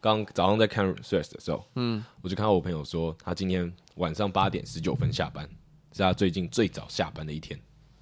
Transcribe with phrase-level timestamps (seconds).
[0.00, 5.48] 刚早上在看 Threads 的时候，嗯，我就看到我朋友说，他今天晚上八点十九分下班，
[5.92, 7.58] 是他最近最早下班的一天。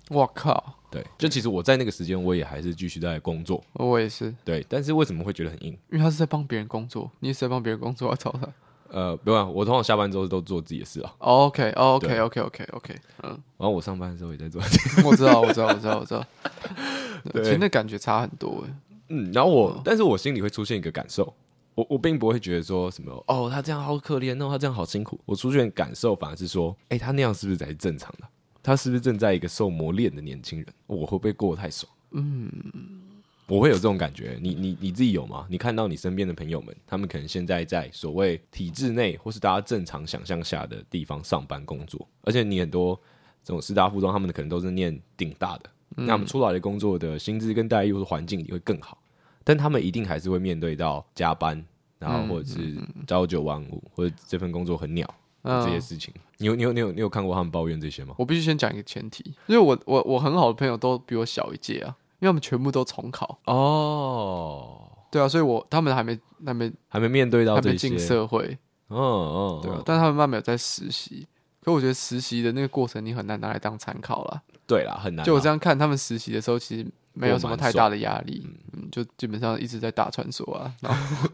[0.09, 3.63] 我靠，对，就其实我在那个时间，我也还是继续在工作。
[3.73, 5.73] 我也是，对，但是为什么会觉得很硬？
[5.91, 8.49] 因为他是在帮别人工作，你也是在帮别人工作啊，操他。
[8.89, 11.13] 呃，不用，我通常下班之后都做自己的事啊。
[11.19, 14.63] Oh, OK，OK，OK，OK，OK，、okay, okay, okay, okay, 嗯，然后我上班的时候也在做。
[15.05, 16.25] 我知道，我知道，我知道，我知道。
[17.33, 18.73] 对，其实那感觉差很多诶。
[19.09, 21.35] 嗯，然后我，哦、但是我心里会出现一个感受，
[21.77, 25.21] 我我并不会觉得说什么哦，他这样好可怜哦，他这样好辛苦。
[25.25, 28.27] 我出现感受反而是说，哎、欸，他那样是不是才是正常的？
[28.63, 30.67] 他是不是正在一个受磨练的年轻人？
[30.87, 31.93] 我会不会过得太爽？
[32.13, 32.51] 嗯，
[33.47, 34.39] 我会有这种感觉。
[34.41, 35.47] 你你你自己有吗？
[35.51, 42.99] 你看到你身边的朋友们，他们可能现在在所谓体制内，或是大家正常想象下的地方上班工作，而且你很多
[43.45, 48.99] 这种师大附中，他们可能都是念顶大的，嗯、那他们出来的工作的薪资跟待遇或者环境也会更好，
[49.47, 51.65] 但他们一定还是会面对到加班，
[52.01, 55.09] 然后或者是朝九晚五，或者这份工作很鸟。
[55.63, 58.13] 这些事情，你有你有你有你有看过他们抱怨这些吗？
[58.19, 71.29] 我必须先讲一个前提，因为我我我很好的朋友都比我小一届啊，因为他们全部都重考哦，对啊，所以我他们还没还没还没面对到还没进社会，嗯嗯，对啊，但他们慢慢有在实习，
[71.63, 74.43] 可我觉得实习的那个过程你很难拿来当参考啦。
[74.67, 75.25] 对啦，很难。
[75.25, 76.85] 就我这样看他们实习的时候，其实
[77.17, 81.31] 没有什么太大的压力，嗯，就基本上一直在打传说啊，然后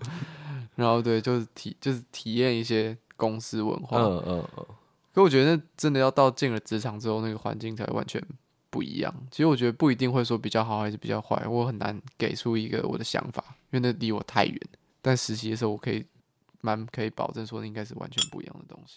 [0.76, 2.96] 然后对，就是体就是体验一些。
[3.14, 4.66] 公司文化，嗯嗯嗯，
[5.14, 8.20] 可我觉得那真的要到进了职场之后，那个环境才完全
[8.68, 9.14] 不一样。
[9.30, 14.60] 其实我觉得不一定会说比较好还是比较坏，我很难给出一个我的想法，因为那离我太远。
[15.00, 16.04] 但实习的时候，我可以
[16.62, 18.96] 蛮可以保证说，那应该是完全不一样的东西。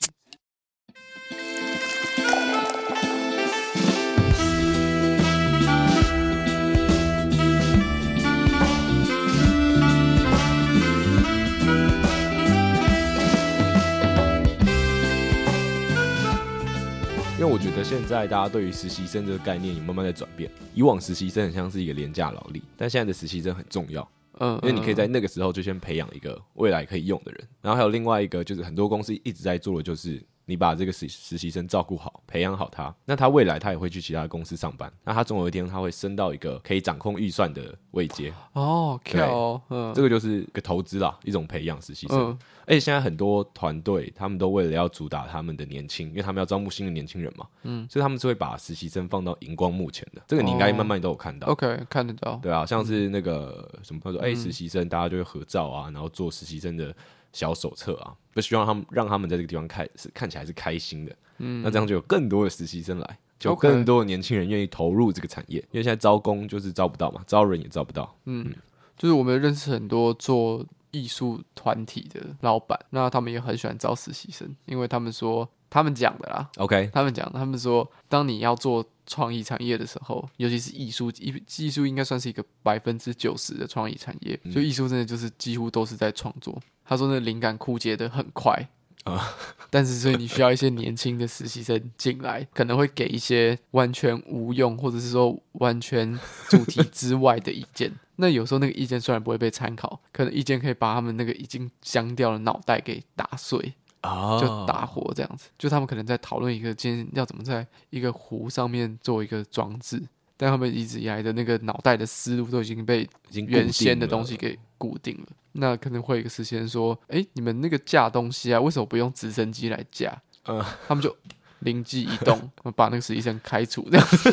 [17.46, 20.50] 为我觉得现在大家对于实习生这个概念也慢慢在转变。
[20.74, 24.08] 以往实习生很像是一个廉价劳力，但现在的实习生很重要。
[24.40, 27.48] 嗯，因为你可以在那个时候就先培养一个未来可以用的人。
[27.62, 30.22] 然后还有另外一个，就是很多公司一直在做的，就是。
[30.46, 39.00] 你把这个实实习生照顾好，培养好他，那他未来他也会去其他公司上班，那他总有一天他会升到一个可以掌控预算的位阶哦。
[39.04, 39.22] 对，
[39.70, 42.30] 嗯，这个就是个投资啦，一种培养实习生。
[42.30, 50.22] 嗯，而且现在很多团队他们都为了要主打他们的年轻，因为他们要招募新的年轻人嘛，嗯，所以他们是会把实习生放到荧光幕前的。
[50.28, 51.48] 这个你应该慢慢都有看到。
[51.48, 52.40] OK，看得到。
[52.44, 56.96] 对啊，像是那个什么他说，哎，实习生大家就会合照啊，然后做实习生的。
[57.36, 68.56] 小手册啊，就希望他们让他们在这个地方看是看起来是开心的，嗯，那这样就有更多的实习生来，就有更多的年轻人愿意投入这个产业，因为现在招工就是招不到嘛，招人也招不到，嗯，嗯，
[68.98, 86.62] 就是我们认识很多做艺术团体的老板，那他们也很喜欢招实习生，因为他们说他们讲的啦，OK，他们讲，他们说当你要做创意产业的时候，尤其是艺术，艺艺术应该算是一个百分之九十的创意产业，就艺术真的就是几乎都是在创作。
[86.88, 88.70] 他说：“那灵感枯竭的很快
[89.06, 89.36] 啊，
[89.72, 97.92] 但是所以你需要一些年轻的实习生进来，可能会给一些完全无用，或者是说完全主题之外的意见。
[98.18, 103.74] 那有时候那个意见虽然不会被参考，可能意见可以把他们那个已经僵掉的脑袋给打碎
[104.06, 105.50] 啊，就打火这样子。
[105.58, 110.02] 就他们可能在讨论一个今天要怎么在一个湖上面做一个装置，
[110.38, 115.28] 但他们一直以来的那个脑袋的思路都已经被原先的东西给固定了。”
[115.58, 120.14] 那可能会有一个实习生说：“哎、欸，你们那个架东西啊，为什么不用直升机来架？”
[120.48, 121.16] 嗯，他们就
[121.60, 124.32] 灵机一动， 把那个实习生开除这样子。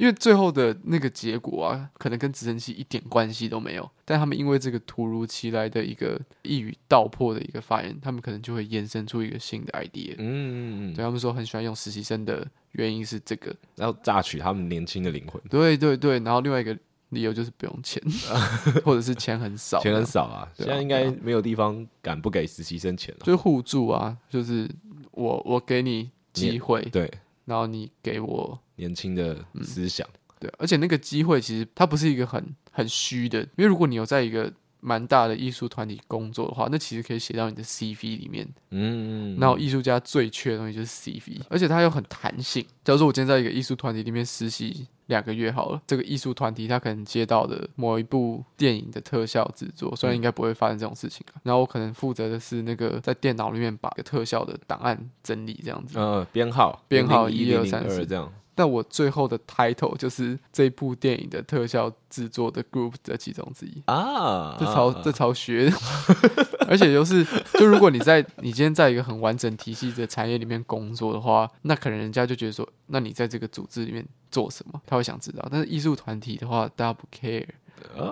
[0.00, 3.88] 因为最后的那个结果啊，可能跟直升机一点关系都没有。
[4.06, 10.14] 但他们因为这个突如其来的一个一语道破的一个发言，他们可能就会延伸出一个新的 idea。
[10.16, 15.40] 嗯嗯嗯，对他们说很喜欢用实习生的原因是这个，然后榨取他们年轻的灵魂。
[15.50, 16.76] 对对对，然后另外一个。
[17.10, 18.00] 理由就是不用钱，
[18.86, 20.48] 或者是钱很少，钱很少啊。
[20.56, 24.70] 现在应该没有地方敢不给实习生钱了，就是互助啊，就是
[25.10, 27.12] 我我给你机会，对，
[27.46, 30.06] 然后你给我年轻的思想，
[30.40, 32.42] 对，而且那个机会其实它不是一个很
[32.72, 34.52] 很虚的，因为如果你有在一个。
[34.82, 38.48] 蛮大的艺术团体工作的话，那其实可以写到你的 CV 里面。
[38.70, 42.64] 嗯，然后艺术家最缺的东西就是 CV，而且它又很弹性。
[42.82, 55.98] 假如说我今天在一个艺术团体里面实习两个月好了，这个艺术团体他可能接到的某一部电影的特效制作，虽然应该不会发生这种事情，然后我可能负责的是那个在电脑里面把个特效的档案整理这样子。
[55.98, 58.32] 呃，编号编号一二三四这样。
[58.60, 65.72] 那我最后的 title 就是这部电影的特效制作的 group 的其中之一啊，这超这超学，
[66.68, 67.24] 而且就是，
[67.54, 74.78] 就如果你在你今天在一个很完整体系的产业里面工作的话，那可能人家就觉得说，那你在这个组织里面做什么？
[74.84, 75.48] 他会想知道。
[75.50, 77.46] 但是艺术团体的话，大家不 care，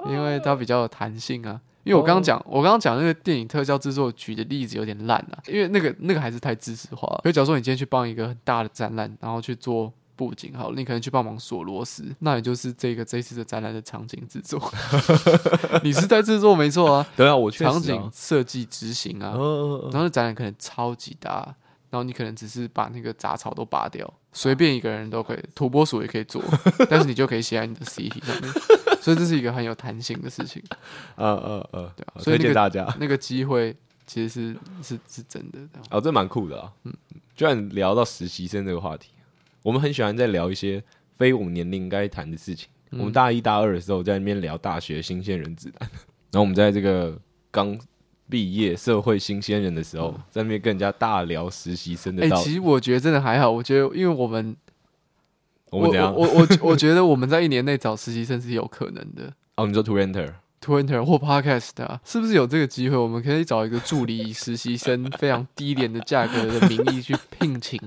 [0.06, 1.60] 因为它比较有弹性啊。
[1.84, 7.20] 因为我刚刚讲，我刚刚讲那个电影特效制作举的例子有点烂啊，因为那个那个还是太知识化了。
[7.22, 9.92] 所以假如说你今天去帮一个很大的展览，然后去做。
[10.18, 14.60] 布景好，你可能去帮忙锁螺丝，那也就是这个这次的展览的场景制作。
[15.84, 19.30] 你是在制作没错啊，对啊，我去啊，场景设计执行啊，
[19.92, 21.54] 然后展览可能超级大，
[21.90, 26.42] 然后你可能只是把那个杂草都拔掉，随便一个人都可以，土拨鼠也可以做，
[26.90, 28.52] 但是你就可以写在你的 CT 上面，
[29.00, 30.60] 所以这是一个很有弹性的事情。
[31.14, 35.60] 呃呃呃，对啊，所以推荐大家那个机会其实是是是真的。
[35.90, 36.92] 哦，这蛮酷的啊，嗯，
[37.36, 39.10] 居然聊到实习生这个话题。
[39.62, 40.82] 我们很喜欢在聊一些
[41.16, 42.68] 非我们年龄该谈的事情。
[42.90, 45.90] 嗯、我们大一、大二的时候在那边聊大学新鲜人指南，
[46.32, 47.18] 然后我们在这个
[47.50, 47.78] 刚
[48.30, 52.32] 毕业社会新鲜人的时候，在那边跟人家大聊实习生的道理。
[52.34, 53.50] 哎、欸，其实我觉得真的还好。
[53.50, 54.56] 我觉得，因为我们
[55.70, 56.14] 我们怎样？
[56.14, 59.32] 我我我，我觉得我们在一年内找实习生是有可能的。
[59.56, 60.32] 哦，你说 to enter。
[60.60, 62.96] Twitter 或 Podcast 啊，是不是有这个机会？
[62.96, 67.78] 我们可以找一个助理，以实习生非常低廉的价格的名义去聘请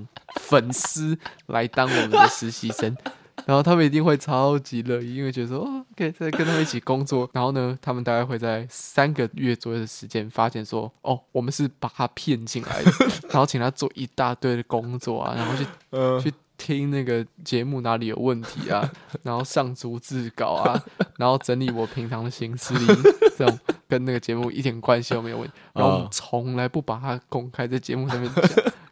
[0.52, 2.94] 粉丝来当我们的实习生，
[3.46, 7.26] 然后他们一定会超级乐意，因为觉得说哦，OK，再跟他们一起工作。
[7.32, 12.92] 然后呢，他们大概会在三个月左右的时间发现说，哦，我们是把他骗进来的，
[13.32, 16.30] 然后请他做一大堆的工作啊，然后去、呃、去。
[16.58, 18.88] 听那个节目哪里有问题啊？
[19.24, 20.80] 然后上逐字稿啊，
[21.18, 22.86] 然后整理我平常的行事历，
[23.36, 23.58] 这种
[23.88, 25.54] 跟那个节目一点关系都没有问题。
[25.72, 28.44] 然后我们从来不把它公开在节目上面讲，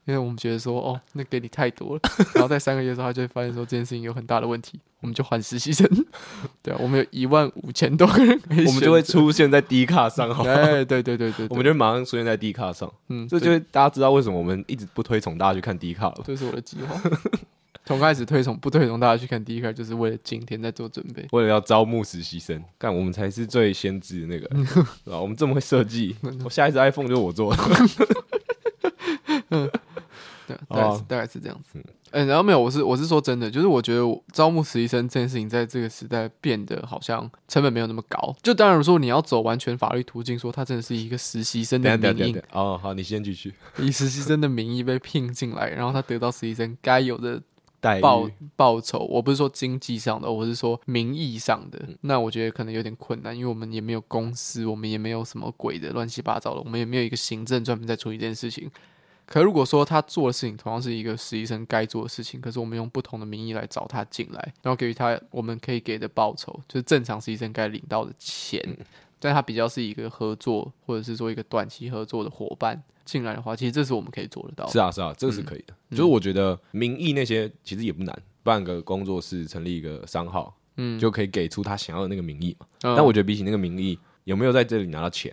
[0.06, 2.00] 因为我们觉得说哦，那给你太多了。
[2.34, 5.88] 然后在三个月之后，他就会发现说这件事情有很大的问题，我们就换实习生。
[6.62, 10.30] 对啊，我们有一万五千多个人，我们就会出现在低卡上。
[10.46, 12.92] 哎，对对对对，我们就马上出现在低卡上。
[13.08, 16.22] 嗯，这就大家知道为什么我们一直不推崇大家去看低卡了。
[16.24, 17.00] 这是我的计划。
[17.86, 24.64] 从开始推崇不推崇大家去看第一课，就是为了今天在做准备，为了要招募实习生，干我们才是最先知的那个，
[25.02, 25.18] 是吧？
[25.18, 26.14] 我们这么会设计，
[26.44, 27.62] 我下一次 iPhone 就是我做的。
[29.48, 29.68] 嗯，
[30.50, 31.82] 对，大概是大概是这样子。
[32.12, 34.02] 嗯，然后没有，我是我是说真的，就是我觉得
[34.32, 38.34] 招募实习生这件事情，在这个时代变得好像成本没有那么高。
[38.42, 42.42] 就当然说你要走完全法律途径，说他真的是一个实习生的名义。
[42.52, 43.54] 哦，好，你先继续。
[43.78, 47.40] 以实习生的名义被聘进来，然后他得到实习生该有的。
[48.02, 51.78] 报报酬，我不是说经济上的，我是说名义上的。
[51.88, 58.70] 嗯、那我觉得可能有点困难，因为我们也没有公司，我们也没有什么鬼的乱七八糟的，我们也没有一个行政专门在处理这件事情。
[59.30, 68.60] 可如果说他做的事情同样是一个实习生该做的事情，可是我们用不同的名义来找他进来，然后给予他我们可以给的报酬，就是正常实习生该领到的钱。
[68.66, 68.76] 嗯
[69.22, 74.72] 但他比较是一个合作，或者是说一个短期合作的伙伴进来的话，其实这是我们可以做得到的。
[74.72, 75.74] 是啊，是啊，这个是可以的。
[75.90, 82.66] 嗯、就是我觉得名义那些其实也不难，办个工作室，成立一个商号，嗯，就可以给出他想要的那个名义嘛。
[82.80, 85.30] 嗯、但我觉得比起那个名义，有没有在这里拿到钱，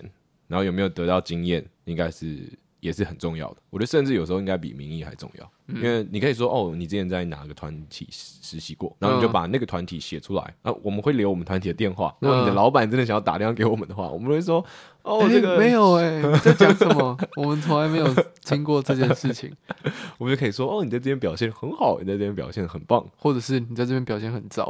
[0.48, 2.44] 然后有没有得到经验，应该是
[2.80, 3.62] 也是很重要的。
[3.70, 5.52] 我觉得甚至有时候应该比民意还重要。
[5.68, 12.16] 因为你可以说哦，你之前在哪个团体实习过，然后你就把那个团体写出来，啊，我们会留我们团体的电话。
[12.20, 14.64] 如果你的老板真的想要打电话给我们的话，我们会说
[15.04, 17.18] 哦，这个没有 哎，你在讲什么？
[17.36, 18.08] 我们从来没有
[18.44, 19.54] 听过这件事情。
[20.18, 24.66] 我们就可以说哦，你在这边表现很好，你在这边表现很棒，或者是你在这边表现很糟，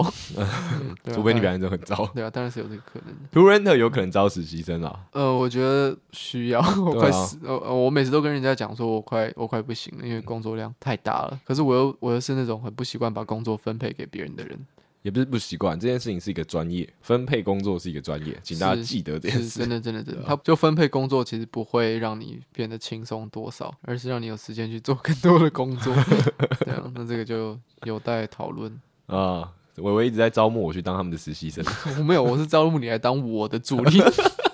[1.13, 2.05] 除非你表现得很糟。
[2.13, 3.15] 对啊，当然是有这个可能。
[3.31, 4.99] TwoRenter 有可能招实习生啊？
[5.11, 10.73] 呃，我觉得需要，我快死，呃，我每次都跟人家讲说我快我快不行了，因为工作量。
[10.79, 14.57] 太大了，可是我又我又是那种很不习惯把工作分配给别人的人，
[15.01, 19.59] 也不是不习惯，这件事情是一个专业，分配工作是一个专业，请大家记得这件事。
[19.59, 25.93] 真的真的真的，他就分配工作其实不会让你变得轻松多少，而是让你有时间去做更多的工作。
[26.63, 29.51] 对啊，那这个就有待讨论啊。
[29.77, 31.63] 伟伟一直在招募我去当他们的实习生，
[31.99, 34.01] 我没有，我是招募你来当我的助理。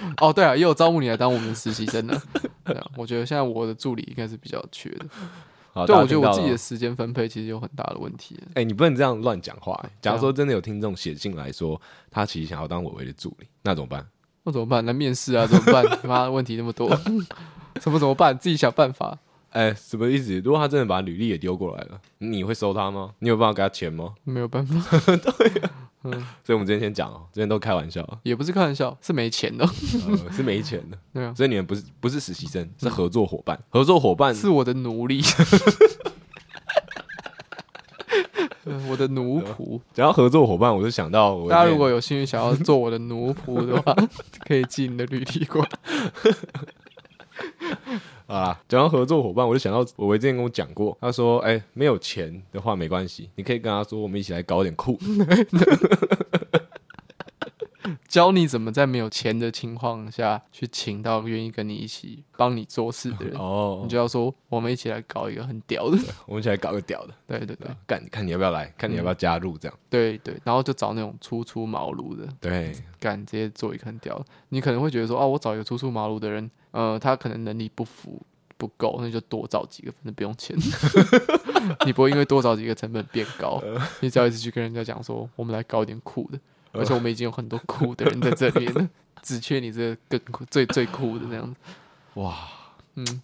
[0.20, 2.20] 哦，对啊，也有招募你来当我们的实习生呢。
[2.64, 5.06] 对啊，我觉得现在我的助理应该是比较缺的。
[5.86, 8.36] 对，我觉得我自己的时间分配其实有很大的问题。
[8.48, 9.90] 哎、欸，你不能这样乱讲话、欸。
[10.02, 14.04] 假如说真的有听众写信来说，他其实想要当伟伟的助理，那怎么办？
[14.42, 14.84] 那怎么办？
[14.84, 15.46] 来面试啊？
[15.46, 15.84] 怎么办？
[16.02, 16.88] 妈的，问题那么多，
[17.80, 18.36] 什么怎么办？
[18.36, 19.18] 自己想办法。
[19.50, 20.38] 哎、欸，什么意思？
[20.40, 23.14] 如果他真的把履历也丢过来了，你会收他吗？
[23.20, 24.14] 你有办法给他钱吗？
[24.24, 24.98] 没有办法。
[25.16, 25.70] 对、啊。
[26.04, 26.12] 嗯，
[26.44, 35.20] 所以我们今天先讲哦，今天都开玩笑，也不是开玩笑，是没钱的，呃、是没钱的， 对啊，所以你们不是不是实习生，是合作伙伴，合作伙伴是我的奴隶，
[38.88, 39.80] 我的奴仆。
[39.92, 43.92] 讲到合作伙伴，我就想到我，大家如果有兴趣想要做我的奴仆的话，
[44.46, 45.70] 可以寄你的履历过来。
[48.28, 54.98] 啊，讲到合作伙伴，我就想到我维之前跟我讲过，他说：“哎、没有钱的话没关系，你可以跟他说，我们一起来搞点酷。”
[58.08, 74.24] 教你怎么在没有钱的情况下去请到愿意跟你一起帮你做事的人 哦，你就要说我们一起来搞一个很屌的，我们一起来搞个屌的，对对对，干看你要不要来，看你要不要加入这样，对对，然后就找那种初出茅庐的，对，干直接做一个很屌的。
[74.48, 78.22] 你可能会觉得说，哦，我找一个初出茅庐的人，呃，他可能能力不符
[78.56, 80.56] 不够，那就多找几个，反正不用钱，
[81.84, 83.62] 你不会因为多找几个成本变高，
[84.00, 86.38] 你只要一直去跟人家讲说，我们来搞一点酷的。
[86.72, 88.88] 而且我们已经有很多酷的人在这里了，
[89.22, 91.56] 只缺你这个更酷、最最酷的那样子。
[92.14, 92.48] 哇，
[92.94, 93.22] 嗯，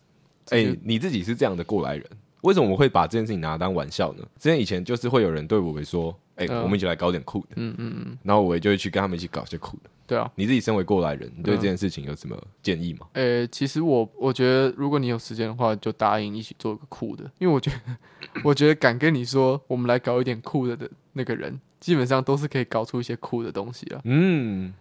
[0.50, 2.06] 哎、欸，你自己是这样的过来人，
[2.44, 4.24] 为什么我们会把这件事情拿来当玩笑呢？
[4.38, 9.90] 之前以前就是会有人对我说：“哎、欸，我们一起来搞点酷的。”嗯嗯嗯，然后我也就会去跟他们一起搞些酷的。
[10.06, 13.06] 对啊，你自己身为过来人，你对这件事情有什么建议吗？
[13.14, 17.96] 呃、欸，其实我我觉得，如果你有时间的话，就答应一起做一个酷的，因为我觉得，
[18.44, 21.60] 我觉得敢跟你说我们来搞一点酷的的那个人。
[21.80, 24.00] 基本上都是可以搞出一些酷的东西啊。
[24.04, 24.72] 嗯，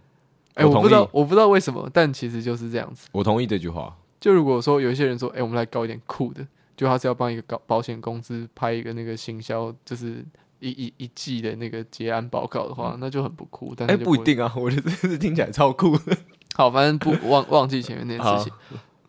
[0.54, 3.10] 哎、欸，我不知道，我不知道为什么，但其实就是这样子。
[3.12, 3.94] 我同意这句话。
[4.22, 10.26] 就如果说有一些人说，哎、欸，我们来搞一点酷的，就他是要帮一个搞保险公司拍一个那个行销，就是
[10.60, 13.74] 一一一季的那个结案报告的话，嗯、那就很不酷。
[13.76, 16.18] 但是不、欸、不一定啊，我觉得这是听起来超酷的。
[16.56, 18.54] 好，反正不忘忘记前面那件事情。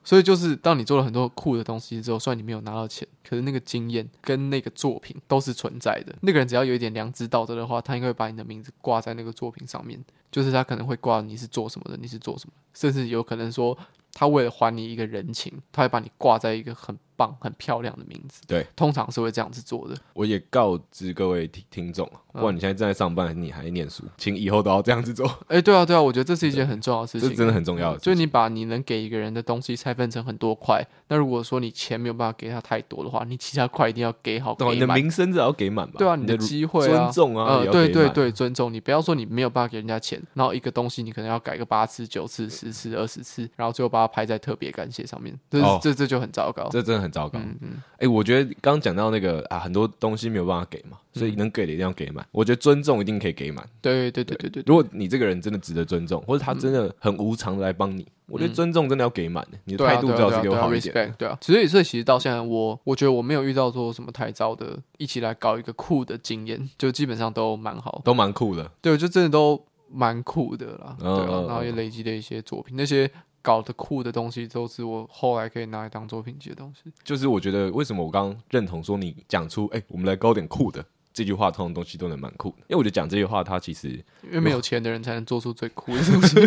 [0.06, 6.14] 所以就是，当你做了很多酷的东西之后，虽然你没有拿到钱，可是那个经验跟那个作品都是存在的。
[6.20, 10.02] 那个人只要有一点良知道德的话，他应该会把你的名字挂在那个作品上面。
[10.30, 13.76] 就是他可能会挂你是做什么的，你是做什么，甚至有可能说。
[14.16, 18.42] 他为了还你一个人情，他会把你挂在一个很棒、很漂亮的名字。
[18.46, 19.96] 对，通常是会这样子做的。
[20.12, 25.26] 我也告知各位听听众，不管你现在正在上班，你还在念书，请以后都要这样子做。
[25.48, 27.98] 哎、欸，对啊，对啊，我觉得这是一件很重要的事情，这真的很重要的。
[27.98, 34.74] 就是你把你能给一个人的东西拆分成很多块，那如果说你钱没有办法给他太多的话，你其他块一定要给好，给满。
[34.76, 35.94] 你的名声至少要给满吧？
[35.98, 38.72] 对啊，你的机会啊，尊重啊，呃，对对对，尊重。
[38.72, 44.84] 你不要说你没有办法给人家钱，然后一个东西你可能要改个八次、九次、十次、二十次，然后最后把它排在特别感。
[44.84, 47.38] 感谢上面，这、哦、这这就很糟糕，这真的很糟糕。
[47.38, 52.26] 嗯嗯，哎、欸，我觉得刚刚讲到那个啊，很多东西没有办法给嘛，所以能给的一定要给满。
[52.32, 53.64] 我觉得尊重一定可以给满。
[53.80, 59.46] 对对对对对，对，如果你这个人真的值得尊重，或者他真的很无偿的来帮你、嗯，我觉得尊重真的要给满。
[59.64, 61.14] 你的态度最好是给我好一点。
[61.16, 61.38] 对啊。
[61.40, 68.70] 所以所以其实到现在我，我我觉得我没有遇到说什么太糟的，一起来搞一个酷的经验，就基本上都蛮好，都蛮酷的。
[68.80, 70.96] 对，就真的都蛮酷的啦。
[70.98, 73.10] 对啊，然后也累积了一些作品，那些。
[73.44, 76.90] 搞的酷的东西都是我后来可以拿来当作品集的东西。
[77.04, 80.82] 就是我觉得为什么我刚刚认同说你讲出“哎、欸，我们来搞点酷的”
[81.12, 82.56] 这句话，通常东西都能蛮酷的。
[82.60, 83.88] 因为我觉得讲这句话，它其实
[84.22, 86.38] 因为没有钱的人才能做出最酷的 东西，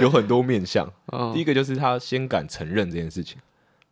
[0.00, 0.88] 有很多面向。
[1.34, 3.36] 第一个就是他先敢承认这件事情，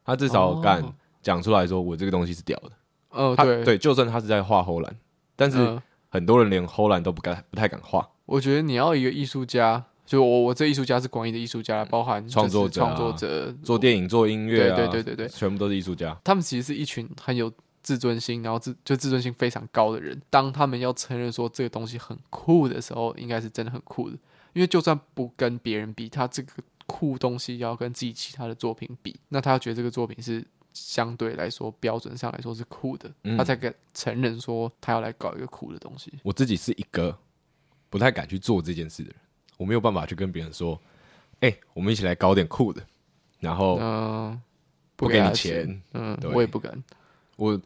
[0.04, 2.70] 他至少敢讲出来说我这个东西是屌的。
[3.10, 4.96] 哦，对对，就算他是在画后兰，
[5.34, 8.08] 但是很多人连后兰都不敢，不太敢画。
[8.26, 9.86] 我觉得你要一个艺术家。
[10.06, 16.16] 就我我这艺术家是广义的艺术家，包含创作者、创作者、做电影、做音乐、啊，对对对对对，全部都是艺术家。
[16.22, 20.22] 他们其实是一群很有自尊心，然后自就自尊心非常高的人。
[20.30, 24.16] 当他们要承认说这个东西很酷的时候，应该是真的很酷的。
[24.52, 26.52] 因为就算不跟别人比，他这个
[26.86, 36.12] 酷东西要跟自己其他的作品比，那他觉得这个作品是相对来说标准上来说是酷的，嗯、他才敢承认说他要来搞一个酷的东西。
[36.22, 37.18] 我自己是一个
[37.90, 39.16] 不太敢去做这件事的人。
[39.56, 40.80] 我没有办法去跟别人说，
[41.40, 42.82] 哎、欸，我们一起来搞点酷的，
[43.40, 43.76] 然后
[44.96, 46.82] 不给你钱，嗯，我也不敢。
[47.36, 47.60] 我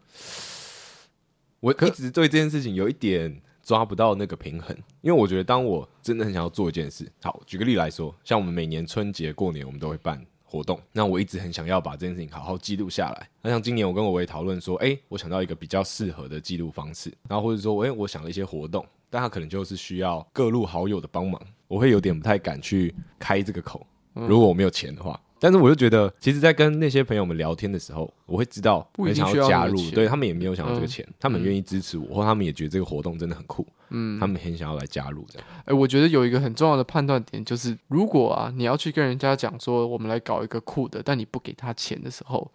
[1.60, 13.28] 我一直对这件事情有一点抓不到那个平衡，因为我觉得当我真的很想要做一件事，好，举个例来说，像我们每年春节过年，我们都会办活动，那我一直很想要把这件事情好好记录下来。
[13.42, 18.84] 那像今年我跟我维讨论说，哎、欸，我想到一个比较适合的记录方式，然后或者说，哎、欸，我想了一些活动。
[19.12, 23.84] 但他可能就是需要各路好友的帮忙，我会有点不太敢去开这个口。
[24.14, 35.48] 如果我没有钱的话，但是我就觉得，其实，在跟那些朋友们聊天的时候，我会知道很想要加入，对他们也没有想要这个钱，他们愿意支持我，或他们也觉得这个活动真的很酷，嗯，他们很想要来加入这样。
[35.66, 42.50] 哎，我觉得有一个很重要的判断点就是，如果啊，你要去跟人家讲说我们来搞一个酷的，但你不给他钱的时候。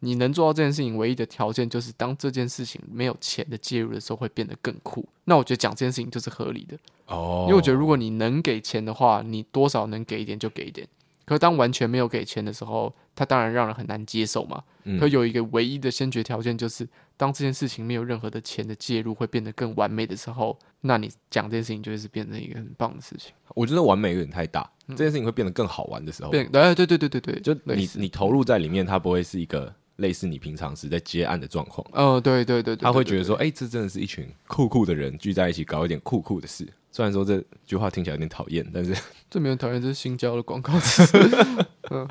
[0.00, 5.04] 你能做到这件事情，唯一的条件就是当这件事情没有钱的介入的时候，会变得更酷。
[5.24, 10.86] 那我觉得讲这件事情就是合理的哦，因为我觉得如果你能给钱的话，你多少能给一点就给一点。
[11.28, 14.64] 可是当完全没有给钱的时候，它当然让人很难接受嘛。
[14.84, 23.34] 嗯、可有一个唯一的先决条件，就是当这件事情没有任何的钱的介入，会变得更完美的时候，那你讲这件事情就会是变成一个很棒的事情。
[23.54, 26.30] 我觉得完美有点太大，嗯、这件事情会变得更好玩的时候。
[26.30, 31.86] 变对对对对对对，就你你投入在里面，它不会是一个类似你平常时在接案的状况。
[31.92, 36.66] 哦，对对对对，他会觉得说，哎、欸，这真的是一群酷酷的人聚在一起搞一点酷酷的事。
[36.98, 38.92] 虽然说这句话听起来有点讨厌，但是
[39.30, 41.06] 这没有讨厌，这是新交的广告词。
[41.90, 42.08] 嗯，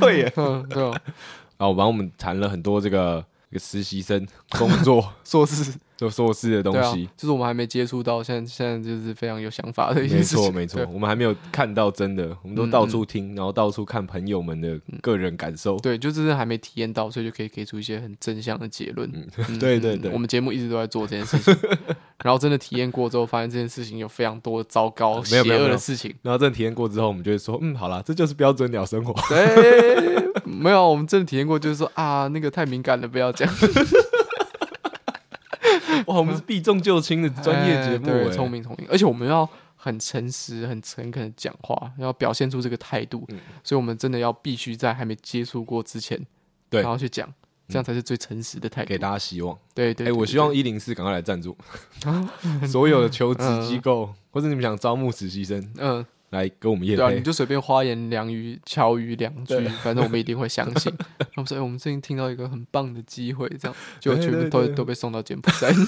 [0.00, 0.98] 对耶，嗯，对哦。
[1.58, 3.22] 然后，然后我们谈了很多这个
[3.58, 5.70] 实习生工作 硕士。
[5.96, 10.52] 做硕士的东西，啊，就是我们还没接触到，现在现在就是非常有想法的一些事情。
[10.54, 15.76] 没错，没错，我们还没有看到真的，我们都到处听，嗯、然后到处看朋友们的个人感受。
[15.78, 19.10] 对，就是还没体验到，所以就可以给出一些很正向的结论。
[19.58, 21.56] 对对对，我们节目一直都在做这件事情，
[22.22, 26.14] 然后真的体验过之后，发现这件事情有非常多糟糕、邪恶的事情。
[26.22, 29.14] 然后真的体验过之后，我们就会说，嗯，好啦，这就是标准鸟生活。
[29.28, 33.48] 对，没有，我们真的体验过，就是说啊，那个太敏感了，不要讲。
[36.06, 46.20] 哇，我们是避重就轻的专业节目，欸，聪明聪明，而且我们要很诚实、很诚恳的讲话，要表现出这个态度，嗯、所以我们真的要必须在还没接触过之前，
[46.68, 47.32] 对，然后去讲，
[47.68, 49.56] 这样才是最诚实的态度，给大家希望。
[49.74, 51.56] 对对，对，哎、欸，我希望一零四赶快来赞助，
[52.66, 56.04] 所有的求职机构，嗯、或者你们想招募实习生，嗯。
[56.30, 60.92] 来跟我们业配，对啊，你就随便花言两语、巧语两句，反正我们一定会相信。
[61.18, 65.72] 他们说：“哎，我们最近听到一个很棒的机会，这样 就全部都都被送到柬埔寨。”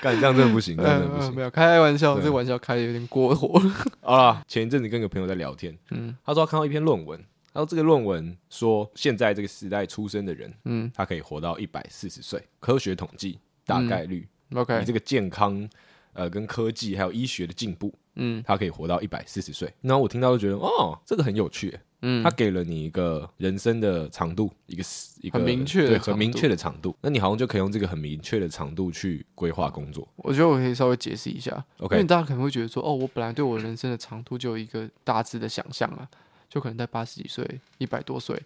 [0.00, 1.34] 干这样真的不行，真的不行。
[1.34, 3.70] 没有开玩笑，对这玩笑开的有点过火了。
[4.00, 15.68] 好了，前一阵子跟个朋友在聊天，嗯，他说他看到一篇论文，他说这个论文说现在这个时代出生的人，嗯，他可以活到一百四十岁，科学统计大概率，嗯，OK，以这个健康
[16.12, 17.92] 呃跟科技还有医学的进步。
[18.16, 19.72] 嗯，他可以活到一百四十岁。
[19.80, 21.78] 然后我听到就觉得，哦，这个很有趣。
[22.02, 24.82] 嗯，他给了你一个人生的长度，一个
[25.20, 26.94] 一个很明确的很明确的长度。
[27.02, 30.06] 那你好像就可以用这个很明确的长度去规划工作。
[30.16, 31.64] 我觉得我可以稍微解释一下。
[31.78, 36.08] OK，因为大家可能会觉得说，哦，我本来对我人生的长度就有一个大致的想象啊，
[36.48, 37.46] 就可能在八十几岁、
[37.78, 38.42] 一百多岁。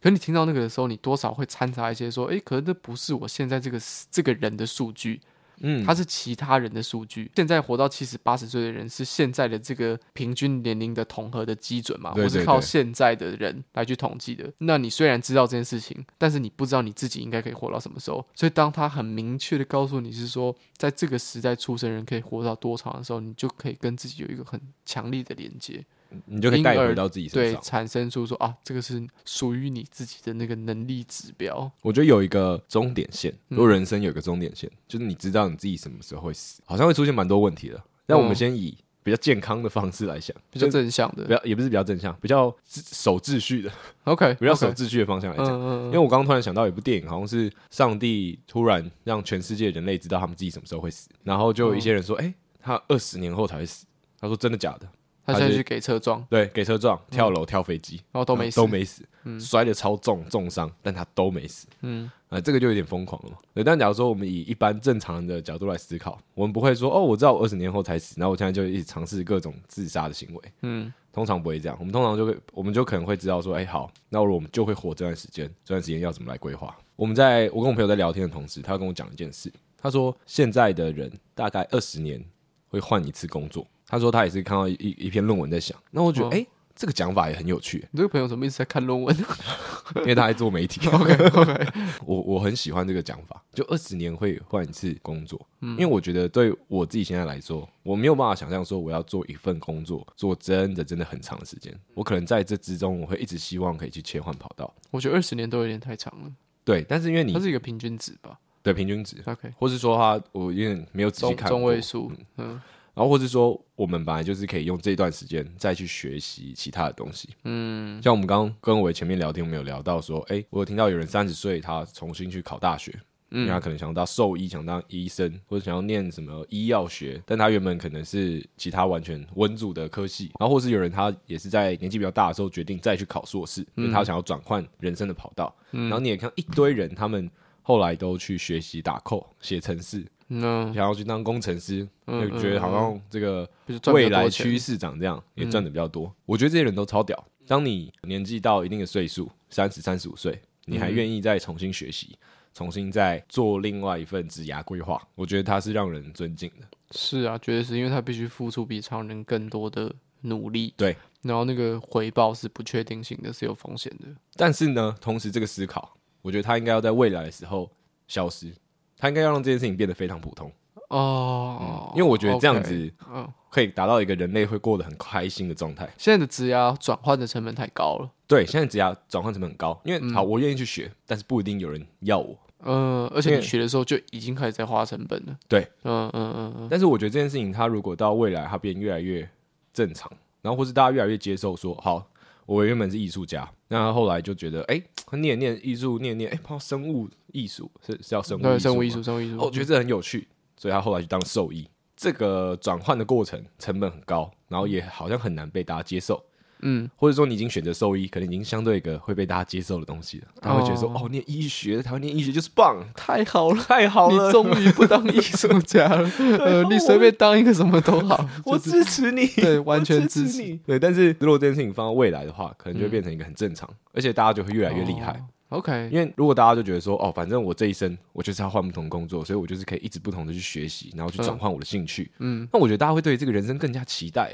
[0.00, 3.78] 可你听到那个的时候，你多少会掺杂一些说，哎，可能这不是我现在这个
[4.10, 5.20] 这个人的数据。
[5.60, 7.30] 嗯，它是其他人的数据。
[7.34, 12.12] 现在活到七十八十岁的人是现在的这个平均年龄的统合的基准嘛？
[12.16, 14.52] 我是靠现在的人来去统计的。
[14.58, 18.24] 那你虽然知道这件事情，但是你不知道你自己应该可以活到什么时候。
[18.34, 25.84] 所以当他很明确的告诉你是说，在这个时代出生人可以活到多长的时候，你就可以跟自己有一个很强力的连接。
[26.26, 31.70] 你就可以带回到自己身上，对，产生出说啊，这个是属于你自己的那个能力指标。
[31.82, 37.82] 我觉得有一个终点线，如果人生有一个终点线，嗯、就是你知道你自己什么时候会死，好像会出现蛮多问题的。
[38.06, 43.70] 那我们先以比较健康的方式来想，嗯、比较正向的，比较也不是比较正向，比较守秩序的。
[44.04, 45.60] OK，比较守秩序的方向来讲。
[45.86, 53.84] 因为我刚刚突然想到一部电影，好像是上帝突然让全世界人类知道他们自己什么时候会死，然后就有一些人说，哎、他二十年后才会死。
[54.18, 54.88] 他说真的假的？
[55.26, 59.02] 他现在去给车撞，对，给车撞，跳楼、跳飞机，然后都没死，都没死，
[59.40, 61.66] 摔得超重，重伤，但他都没死。
[61.80, 63.36] 嗯，啊，这个就有点疯狂了嘛。
[63.52, 70.42] 对，但假如说我们以一般正常人的角度来思考，我们不会说，哦，我知道我二十年后才死，然后我现在就一直尝试各种自杀的行为。
[70.62, 76.76] 嗯，通常不会这样，我们通常就会，我们就可能会知道说，哎，好，那我们就会活这段时间，这段时间要怎么来规划？
[76.94, 82.24] 我们在我跟我朋友在聊天的同时，他跟我讲一件事，他说现在的人大概二十年
[82.68, 83.66] 会换一次工作。
[83.86, 87.86] 他说他也是看到一一篇论文在想，那我觉得哎、这个讲法也很有趣。
[87.92, 89.16] 你这个朋友怎么一直在看论文？
[89.98, 90.84] 因为他还做媒体。
[90.90, 91.66] OK OK，
[92.04, 95.40] 我我很喜欢这个讲法，就二十年会换一次工作。
[95.60, 101.72] 嗯，因为我觉得对我自己现在来说，我没有办法想象说我要做一份工作做真的真的很长的时间。
[101.94, 104.74] 我可能在这之中，我会一直希望可以去切换跑道。
[104.90, 106.32] 我觉得二十年都有点太长了。
[106.64, 108.36] 对，但是因为你它是一个平均值吧？
[108.66, 109.16] 对，平均值。
[109.24, 112.10] OK，或是说他我有点没有仔细看中，位数。
[112.36, 112.48] 嗯。
[112.50, 112.60] 嗯
[112.96, 117.28] 然后，或是说，我们本来就是可以用这段时间再去学习其他的东西。
[117.44, 122.90] 嗯，像我们刚刚跟我前面聊天，我们有聊到说，哎，我有听到有人三十岁，他重新去考大学，
[123.32, 130.30] 嗯，因为他可能想当兽医，想当医生，或者想要念什么医药学，但他原本可能是其他完全文组的科系。
[130.40, 135.54] 然后，或是有人他也是在年纪比较大的时候决定再去考硕士，因为他想要转换人生的跑道。
[135.72, 137.30] 嗯，然后你也看一堆人，他们
[137.66, 140.06] 后来都去学习打 code、写程式。
[140.28, 143.48] 嗯，想要去当工程师，就觉得好像这个
[143.92, 146.14] 未来趋势长这样，也赚的比较多。
[146.24, 147.26] 我觉得这些人都超屌。
[147.44, 152.16] 当你年纪到一定的岁数，三十、三十五岁，你还愿意再重新学习，
[152.54, 156.66] 重新再做另外一份职涯规划，我觉得他是让人尊敬的。
[156.92, 164.06] 是啊，绝对是因为他必须付出比常人更多的努力，对，然后那个回报是不确定性的，是有风险的。
[164.36, 165.95] 但是呢，同时这个思考，
[166.26, 167.70] 我觉得他应该要在未来的时候
[168.08, 168.52] 消失，
[168.98, 170.50] 他应该要让这件事情变得非常普通
[170.88, 173.32] 哦、嗯，因为我觉得这样子，嗯。
[173.48, 175.88] 可以达到一个人类会过得很开心的状态。
[175.96, 178.10] 现在的职涯转换的成本太高了。
[178.26, 182.36] 对，现在职涯转换成本很高，因为、嗯、好，我愿意去学，但是不一定有人要我。
[182.64, 185.34] 嗯，而且你学的时候就已经开始在花成本了。
[185.48, 186.68] 对，嗯嗯嗯嗯。
[186.68, 189.26] 但是我觉得这件事情，它如果到未来它变越来越
[189.72, 190.12] 正常，
[190.42, 192.06] 然后或是大家越来越接受说，好，
[192.46, 194.76] 我原本是艺术家，那后来就觉得，哎、
[195.10, 199.36] 欸，念念艺术，念念，哎、欸，跑生物艺术是是叫生物艺术，对，生物艺术，生物艺术。
[199.38, 201.68] 我觉得这很有趣，所以他后来就当兽医。
[201.96, 206.22] 这个转换的过程成本很高，然后也好像很难被大家接受。
[206.60, 210.26] 嗯，或者说你已经选择兽医，可能已经相对一个会被大家接受的东西了。
[210.40, 216.10] 他会觉得说：“哦，念医学，台湾念医学就是棒，太好了，太好了，你终于不当艺术家了。
[216.40, 220.56] 呃，你随便当一个什么都好， 我支持你，对，完全支持你。
[220.66, 232.10] 对，但是如果这件事情放到未来的话，可能就会变成一个很正常，而且大家就会越来越厉害。” OK，因为如果大家就觉得说，哦，反正我这一生我就是要换不同工作，所以我就是可以一直不同的去学习，然后去转换我的兴趣。
[232.18, 234.32] 嗯，那我觉得大家会对这个人生更加期待。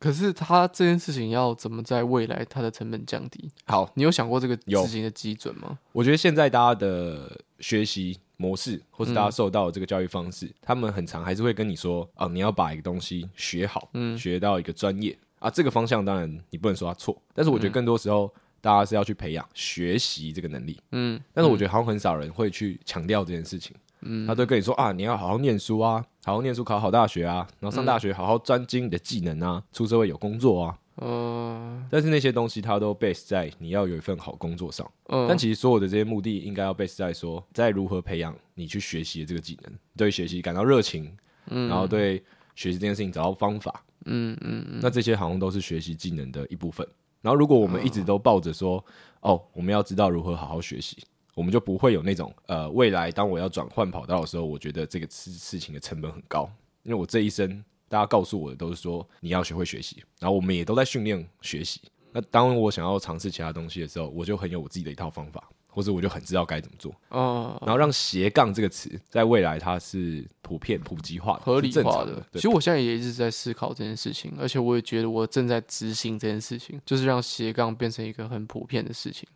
[0.00, 3.48] 对，可是他这件事情要怎么在未来它的成本降低？
[3.66, 5.78] 好，你有想过这个事情的基准吗？
[5.92, 15.16] 我觉得现在大家的学习模式，或是大家受到的这个教育方式，嗯、他们很常还是会跟你说，啊，你要把一个东西学好，嗯，学到一个专业。
[15.38, 18.26] 啊，这个方向当然你不能说他错，但是我觉得更多时候。
[18.26, 41.10] 嗯大家是要去培养学习这个能力，嗯，但是我觉得好像很少人会去强调这件事情，嗯，他都跟你说啊，你要好好念书啊，好好念书，考好大学啊，然后上大学好好专精你的技能啊，出社会有工作啊，嗯，但是那些东西它都 base 在你要有一份好工作上，嗯，但其实所有的这些目的应该要 base 在说，在如何培养你去学习的这个技能，对学习感到热情，
[41.46, 42.22] 嗯，然后对
[42.54, 46.86] 学习这件事情找到方法，嗯嗯嗯，那这些好像都是学习技能的一部分。
[47.22, 48.82] 然后，如果我们一直都抱着说，
[49.20, 50.96] 哦，我们要知道如何好好学习，
[51.40, 56.46] 我们就不会有那种呃，未来当我要转换跑道的时候，我觉得这个事事情的成本很高。
[56.82, 61.80] 因为我这一生，大家告诉我的都是说你要学会学习，然后我们也都在训练学习。
[62.12, 65.42] 那当我想要尝试其他东西的时候，我就很有我自己的一套方法。
[65.72, 72.16] 或者我就很知道该怎么做，哦，然后让斜杠这个词在未来它是普遍普及化的、合理化的。
[72.16, 79.28] 的其实我现在也一直在思考这件事情，而且我也觉得我正在执行这件事情，就是让斜杠变成一个很普遍的事情。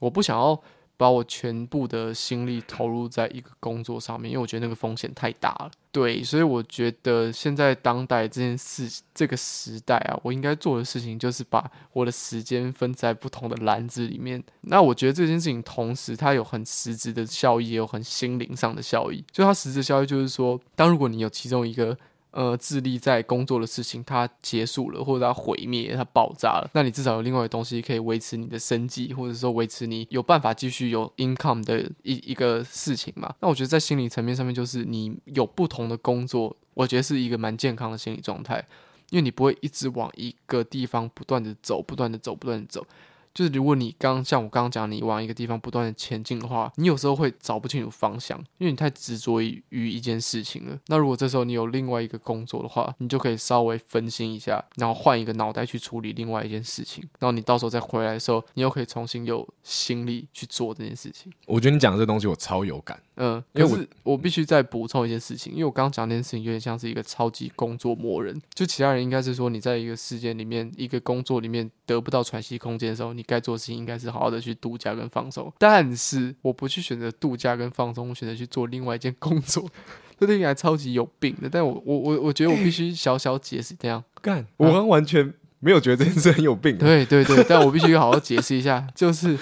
[0.00, 0.58] 我不想要。
[1.02, 5.70] 把我全部的心力投入在一个工作上面，因为我觉得那个风险太大了。
[5.90, 14.42] 对，所以我觉得现在当代这件事，这个时代啊，我应该做的事情就是把我的时间分在不同的篮子里面。
[14.62, 19.24] 那我觉得这件事情同时它有很实质的效益，也有很心灵上的效益。
[19.30, 21.98] 就它实质效益就是说，当如果你有其中一个。
[22.32, 33.34] 呃，致力在工作的事情，它结束了，或者它毁灭，它爆炸了，那你至少有另外的东西可以维持你的生计，或者说维持你有办法继续有 income 的一一个事情嘛。
[33.40, 38.66] 那我觉得在心理层面上面，就是你有不同的工作，我觉得是一个蛮健康的心理状态，
[39.10, 42.86] 因为你不会一直往一个地方不断的走，不断的走，不断的走。
[43.34, 50.78] 就是如果你刚像我刚刚讲，你往一个地方不断的前进的话，你有时候会找不清楚方向，因为你太执着于于一件事情了。
[50.86, 61.32] 那如果这时候你有另外一个工作的话，你就可以稍微分心一下，然后换一个脑袋去处理另外一件事情，然后你到时候再回来的时候，你又可以重新有心力去做这件事情。
[61.46, 75.52] 我觉得你讲的这东西我超有感，嗯，可是我必须再补充一件事情，因为我刚刚讲那件事情有点像是一个超级工作魔人，就其他人应该是说你在一个事件里面，一个工作里面得不到喘息空间的时候，你该做的事情应该是好好的去度假跟放松。
[75.58, 79.68] 但是我不去选择度假跟放松，我选择去做另外一件工作，
[80.18, 81.48] 这听起来超级有病的。
[81.48, 86.76] 但我我我我觉得我必须小小解释这样干，我刚完全没有觉得这件事很有病。
[86.78, 89.38] 对对对，但我必须 好好解释一下，就是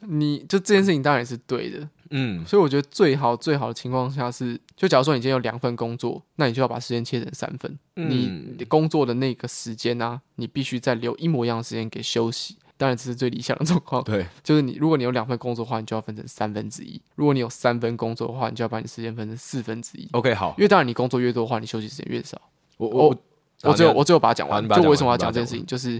[0.00, 1.88] 你就这件事情当然是对的。
[2.10, 7.76] 嗯，所以我觉得最好最好的情况下是，就假如说你今天有两份工作，那你就要把时间切成三份。
[7.96, 12.56] 嗯、你工作的那个时间呢、啊，你必须再留一模一样的时间给休息。
[12.76, 14.02] 当然这是最理想的状况。
[14.04, 20.08] 对，就是你如果你有两份工作的话，你就要分成三分之一；如果你有三份工作的话，你就要把你时间分成四分之一。
[20.12, 20.54] OK，好。
[20.58, 22.40] 因为当然你工作越多的话，你休息时间越少。
[22.76, 23.16] 我我我，
[23.62, 24.66] 我只有我只有把它讲完。
[24.68, 25.92] 完就为什么要讲这件事情，就是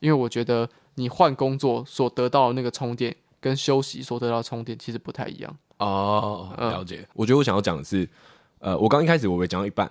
[0.00, 5.56] 因为我觉得你换工作所得到的那个充电，跟休息所得到的充电其实不太一样。
[5.78, 7.00] 哦，了解。
[7.00, 8.08] 嗯、我觉得我想要讲的是，
[8.60, 9.90] 呃，我刚一开始我也讲到一半，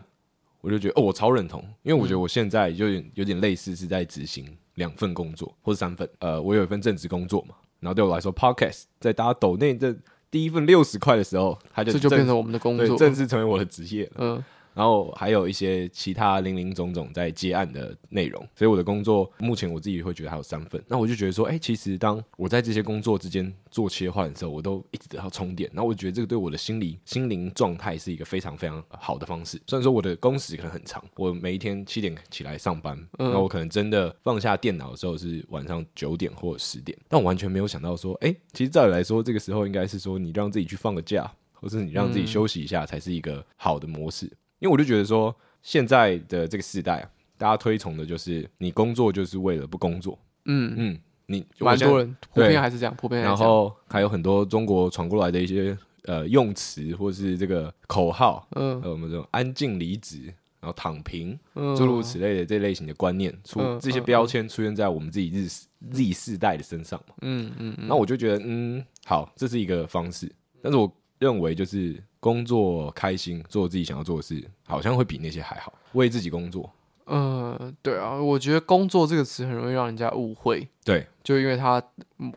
[0.62, 6.10] 我就觉得哦，我超认同，因为我觉得我现在就有点有点类似是在执行两份工作或者三份。
[6.20, 9.96] 呃，我有一份正职工作嘛，然后对我来说，Podcast 在大家抖内这
[10.30, 14.12] 第一份六十块的时候，它就这就变成我们的工作，正式成为我的职业了。
[14.18, 20.82] 嗯，然后还有一些其他零零总总在接案的内容，所以我的工作目前我自己会觉得还有三份。
[20.88, 25.70] 那我就觉得说，哎，其实当我在这些工作之间做切换的时候，我都一直得到充电。
[25.74, 29.62] 然后我觉得这个对我的心理心灵状态是一个非常非常好的方式。
[29.68, 44.32] 虽然说我的工时可能很长，我每一天七点起来上班，那我可能真的放下电脑的时候是晚上九点或者十点，但我完全没有想到说，哎，其实照理来说，这个时候应该是说你让自己去放个假，或是你让自己休息一下，才是一个好的模式。
[44.62, 50.18] 因为我就觉得说，现在的这个时代啊，大家推崇的就是你工作就是为了不工作。
[50.46, 53.22] 嗯嗯，你蛮多人普遍还是这样，普遍。
[53.22, 60.26] 然后还有很多中国传过来的一些呃用词或是这个口号，嗯，还有我们这种安静离职，
[60.60, 61.38] 然后躺平，
[61.76, 65.48] 诸如此类的这类型的观念出这些标签出现在我们自己日
[65.92, 67.16] Z 世代的身上嘛。
[67.22, 72.04] 嗯嗯，那我就觉得嗯好，这是一个方式，但是我认为就是。
[72.22, 75.74] 工作开心，做自己想要做的事，好像会比那些还好。
[75.94, 76.72] 为自己工作，
[77.06, 80.68] 呃，对啊，我觉得“工作”这个词很容易让人家误会。
[80.86, 81.82] 对，就因为他，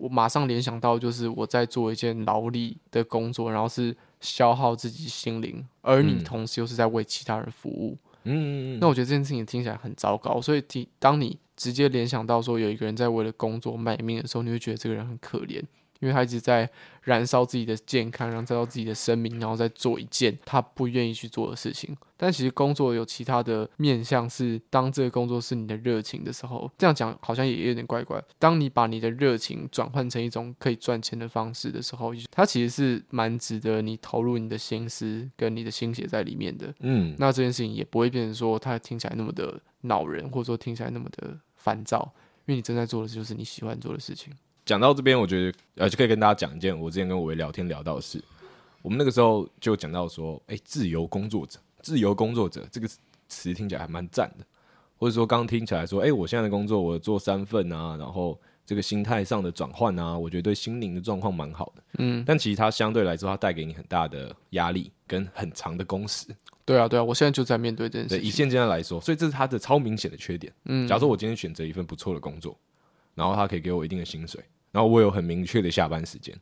[0.01, 7.99] 我马上联想到就是我在做一件劳力的工作，然后是消耗自己心灵，而你同时又是在为其他人服务。
[8.23, 10.41] 嗯，那我觉得这件事情听起来很糟糕。
[10.41, 15.63] 所以，听当你直接联想到说有一个人在为了工作卖命的时候，你会觉得这个人很可怜。
[16.05, 16.69] 因为他一直在
[17.05, 21.97] 燃烧自己的健康，燃烧自己的生命，然后再做一件他不愿意去做的事情。
[22.15, 28.23] 但其实工作有其他的面向，是当这个工作是你的热情的时候，这样讲好像也有点怪怪。
[28.39, 36.75] 当你把你的热情转换成一种可以赚钱的方式的时候，它其实是蛮值得你投入你的心思跟你的心血在里面的。
[36.81, 42.13] 嗯，那这件事情也不会变成说它听起来那么的恼人，或者说听起来那么的烦躁，
[42.47, 44.33] 因为你正在做的就是你喜欢做的事情。
[44.65, 48.23] 讲到这边，我觉得呃就可以跟大家讲一件我之前跟伟聊天聊到的事。
[48.83, 52.89] 我们那个时候就讲到说，哎、欸，自由工作者，自由工作者这个
[53.29, 54.45] 词听起来还蛮赞的，
[54.99, 61.83] 或者说刚听起来说，哎、欸，我现在的工作我做三份啊，然后这个心态上的转换啊，我觉得对心灵的状况蛮好的。
[61.99, 66.27] 嗯，但其实它相对来说，它带给你很大的压力跟很长的工时。
[66.67, 68.27] 对啊，对啊，我现在就在面对这件事情。
[68.27, 70.53] 以现阶段来说，所以这是它的超明显的缺点。
[70.65, 72.55] 嗯，假如说我今天选择一份不错的工作，
[73.15, 74.43] 然后它可以给我一定的薪水。
[74.75, 76.37] 然后我有很明确的下班时间，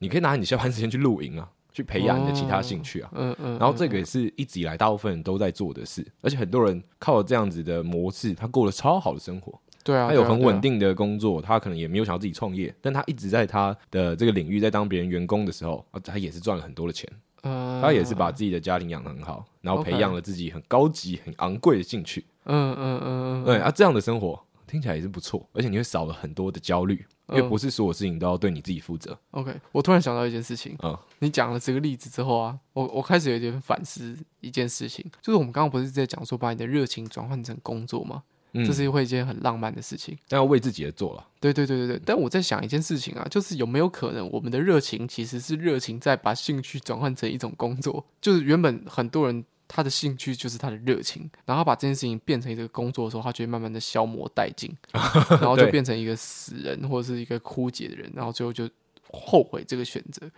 [0.00, 3.10] 你可以拿你下班时间去露营啊， 去培养你的其他兴趣啊。
[3.14, 3.58] 嗯嗯。
[3.58, 9.58] 然后这个也是一直以来大部分人都在做的事，而且很多人靠这样子的模式，他过了超好的生活。
[9.82, 10.08] 对啊。
[10.08, 17.10] 他有很稳定的工作，他可能也没有想要自己创业，但他一直在他的这个领域在当别人员工的时候，他也是赚了很多的钱。
[17.44, 17.80] 嗯。
[17.80, 22.26] 他也是把自己的家庭养得很好，然后培养了自己很高级、很昂贵的兴趣。
[22.44, 23.44] 嗯嗯嗯。
[23.44, 24.38] 对啊，这样的生活
[24.70, 27.04] 听起来也是不错，而且你会少了很多的焦虑。
[27.28, 29.16] 因为不是所有事情都要对你自己负责。
[29.30, 30.76] OK，我突然想到一件事情。
[30.82, 38.24] 嗯，你讲了这个例子之后啊，我我开始有点反思一件事情，就是我们刚刚不是在讲说把你的热情转换成工作吗？
[38.52, 41.24] 嗯，这是会一件很浪漫的事情，但要为自己而做了。
[41.38, 42.02] 对对对对对。
[42.04, 48.04] 但我在想一件事情啊，就是有没有可能我们的热情其实是热情在把兴趣转换成一种工作？
[48.20, 49.44] 就是原本很多人。
[49.72, 54.76] 他的兴趣就是他的热情，然后把这件事情变成一个工作的时候，他就会慢慢的消磨殆尽，
[55.40, 58.68] 然后就变成一个死人或者是一个枯竭的人，然后最后就
[59.12, 60.28] 后悔这个选择。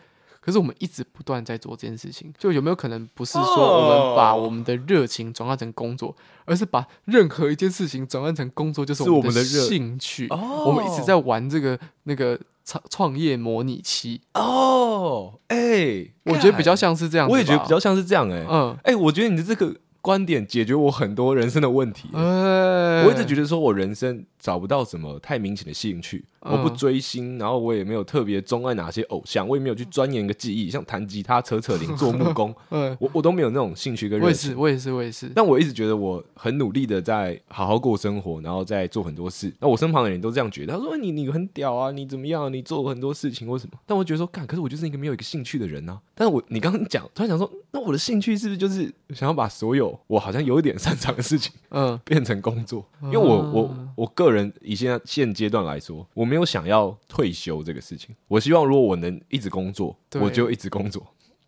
[0.43, 10.27] 可是我们一直不断在做这件事情，就有没有可能不是说我们把我们的热情转换成工作，而是把任何一件事情转换成工作，就是我们的兴趣。
[10.31, 12.39] 我们一直在玩这个那个。
[12.65, 19.75] 创创业模拟器哦，哎、欸，我觉得比较像是这样，我也觉得比较像是这样、欸，哎，嗯，哎、欸，我觉得你的这个。
[20.03, 22.09] 观点解决我很多人生的问题。
[22.13, 26.25] 欸、我一直觉得说，我人生找不到什么太明显的兴趣。
[26.45, 32.55] 嗯、我不追星，然后我也没有特别钟爱哪些偶像，我也没有去钻研一个技艺，像弹吉他、扯扯铃、做木工。
[32.71, 34.57] 嗯、我我都没有那种兴趣跟热情。
[34.59, 35.33] 我也是，我也是，我也是。
[35.35, 39.51] 但我一直觉得我很努力的在好好过生活，然后在做很多事。
[39.61, 42.53] 那我身旁的人都这样觉得，他说你你很屌啊，你怎么样？
[42.53, 43.79] 你做很多事情，为什么？
[43.87, 45.99] 但我觉得说，干，可是我就是一个没有一个兴趣的人啊。
[46.15, 50.73] 但是我你刚刚讲，突然想说，那我的兴趣是不是就是想要把所有我好像有一点。
[50.83, 58.17] 擅长的事情，嗯，变成工作，因为我我我个人以现在现阶段来说，我没有想要退休这个事情。
[58.27, 61.07] 我希望如果我能一直工作，我就一直工作。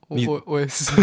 [0.09, 0.93] 你我我也是。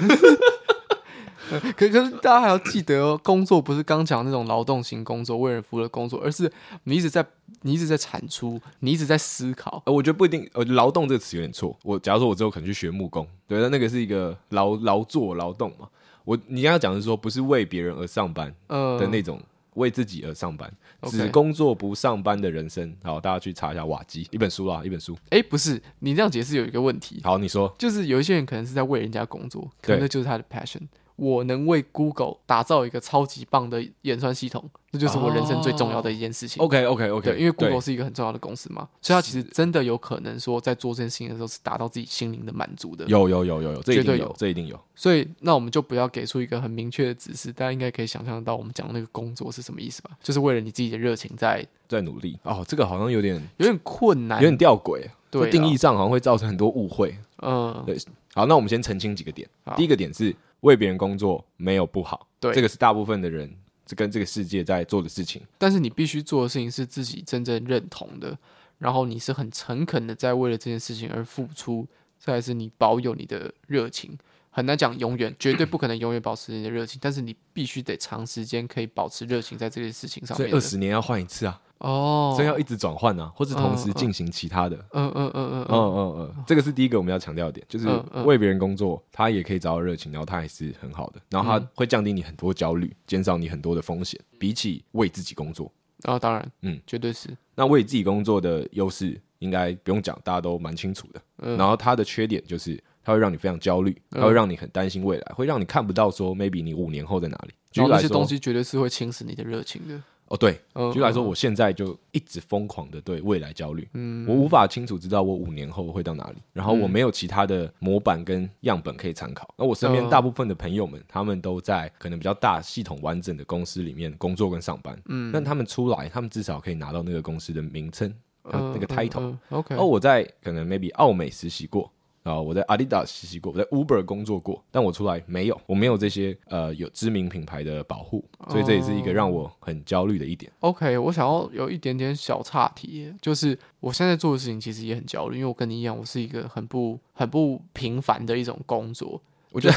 [1.76, 6.50] 可可是大家还要记得哦，工作不是刚讲那种劳动型工作、为人服务的工作，而是
[6.84, 7.26] 你一直在
[7.64, 9.82] 你一直在产出，你一直在思考。
[9.88, 10.48] 呃，我觉得不一定。
[10.54, 11.76] 呃，劳动这个词有点错。
[11.84, 15.90] 我假如说我之后可能去学木工，对，那那个是一个劳劳作劳动嘛。
[16.24, 19.42] 我你刚刚讲的是说，不是为别人而上班的那种，
[19.76, 22.96] 为自己而上班，呃、只工作不上班的人生。
[23.04, 25.14] 好，大家去查一下瓦基一本书啦，一本书。
[25.30, 27.20] 哎、欸，不是，你这样解释有一个问题。
[27.24, 30.88] 好，你说，就是有一些人可能是在为人家工作，可能那就是他的 passion 对。
[31.16, 36.60] 我能为 Google 打造一个超级棒的演算系统，这就是我人生最重要的一件事情。
[36.60, 43.06] Oh, OK OK OK，对，因为 Google 是一个很重要的公司嘛，所以它其实真的有可能说在做这件事情的时候是达到自己心灵的满足的。
[43.06, 44.80] 有有有有有，这一定有，这一定有。
[44.96, 50.12] 所以那我们就不要给出一个很明确的指示，大家应该可以想象到我们讲的那个工作是什么意思吧？
[50.24, 52.40] 就是为了你自己的热情在在努力。
[52.44, 55.04] 哦，这个好像有点有点困难，有点吊诡。
[55.30, 57.16] 对，定义上好像会造成很多误会。
[57.42, 57.98] 嗯，对。
[58.34, 59.48] 好，那我们先澄清几个点。
[59.78, 60.36] 第一个点是。
[60.62, 63.54] 为别人工作没有不好，对，这个是大部分的人
[63.86, 65.42] 这跟这个世界在做的事情。
[65.58, 68.38] 但是你必须做的事情是自己真正认同的，
[68.78, 74.18] 然后你是很诚恳的在为了这件事情而付出，再来是你保有你的热情。
[74.54, 80.50] 很难讲永远，绝对不可能永远保持你的热情，但是你必须得长时间可以保持热情在这件事情上面。
[80.50, 81.62] 所以二十年要换一次啊。
[81.82, 84.76] 哦，所以要一直转换啊，或是同时进行其他的。
[84.94, 87.88] 嗯嗯嗯嗯嗯嗯嗯，这个是第一个我们要强调的点，就是
[88.26, 95.72] 为别人工作，他也可以找到热情，然后他还是很好的，然后他会降低你很多焦虑，减少你很多的风险，比起为自己工作。
[96.04, 97.30] 啊，当然，嗯，绝对是。
[97.56, 101.22] 那为自己工作的优势应该不用讲，大家都蛮清楚的。
[101.44, 107.54] 嗯然后它的缺点就是，它会让你非常焦虑，它会让你很担心未来，会让你看不到说 maybe 你五年后在哪里。
[107.74, 110.02] 然后那些东西绝对是会侵蚀你的热情的。
[110.32, 110.54] 哦，对，
[110.94, 119.54] 举例来说，我现在就一直疯狂的对未来焦虑，嗯，我无法清楚知道我五年后会到哪里，然后我没有其他的模板跟样本可以参考。
[119.58, 128.14] 那我身边大部分的朋友们，他们都在可能比较大、系统完整的公司里面工作跟上班，嗯，但他们出来，他们至少可以拿到那个公司的名称，
[128.44, 129.76] 那个 title，OK。
[129.76, 131.92] 而我在可能 maybe 奥美实习过。
[132.24, 140.52] 啊，我在 Adidas 实习过，我在 Uber 工作过，但我出来没有，我没有这些呃有知名品牌的保护，所以这也是一个让我很焦虑的一点。
[140.60, 149.20] OK，我想要有一点点小岔题，就是我现在做的事情其实也很焦虑，因为我跟你一样，我是一个很不很不平凡的一种工作，
[149.52, 149.76] 我觉得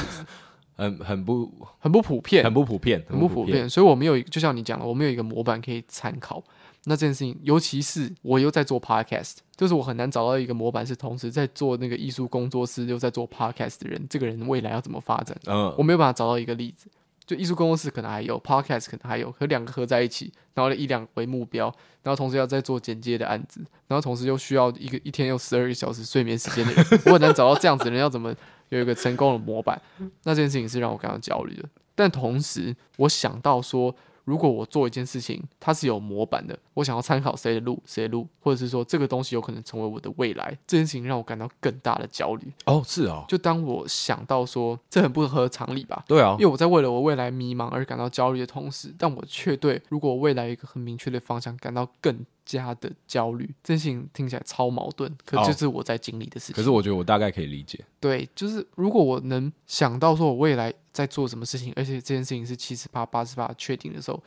[0.77, 6.45] 很很不很不普遍，很不普遍，很不普遍，所以我没有，就像你讲的，我没有一个模板可以参考。
[6.87, 15.35] 那这件事情，尤其是我又在做 podcast，就是我很难找到一个模板，是同时在做那个艺术工作室又在做 podcast 的人，这个人未来要怎么发展？
[15.47, 16.89] 嗯，我没有办法找到一个例子。
[17.27, 28.35] 就艺术工作室可能还有 podcast，可能还有，和两个合在一起，然后以两个为目标，然后同时要再做剪接的案子，然后同时又需要一个一天有十二个小时睡眠时间的人，我很难找到这样子的人，要怎么
[28.69, 29.81] 有一个成功的模板？
[30.25, 31.67] 那这件事情是让我感到焦虑的。
[31.95, 33.97] 但同时，我想到说。
[34.25, 42.53] 如果我做一件事情，它是有模板的，我想要参考谁的路，谁的路，或者是说这个东西有可能成为我的未来，这件事情让我感到更大的焦虑。
[42.65, 43.25] 哦，是哦。
[43.29, 46.05] 就当我想到说这很不合常理吧？
[46.09, 53.45] 对啊，因为我在为了我未来迷茫而感到焦虑的同时，但我却对如果我未来一个很明确的方向感到更加的焦虑。
[53.63, 56.55] 这件事情听起来超矛盾，可这是我在经历的事情。
[56.57, 57.85] 可是我觉得我大概可以理解。
[58.01, 64.23] 对，就是如果我能想到说我未来在做什么事情，而且这件事情是七十八、八十八确定的时候，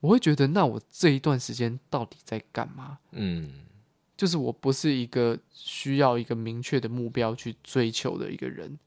[0.00, 2.98] 我会觉得，那我这一段时间到底在干嘛？
[3.12, 3.52] 嗯，
[4.16, 8.78] 就是我不是一个需要一个明确的目标去追求的一个人。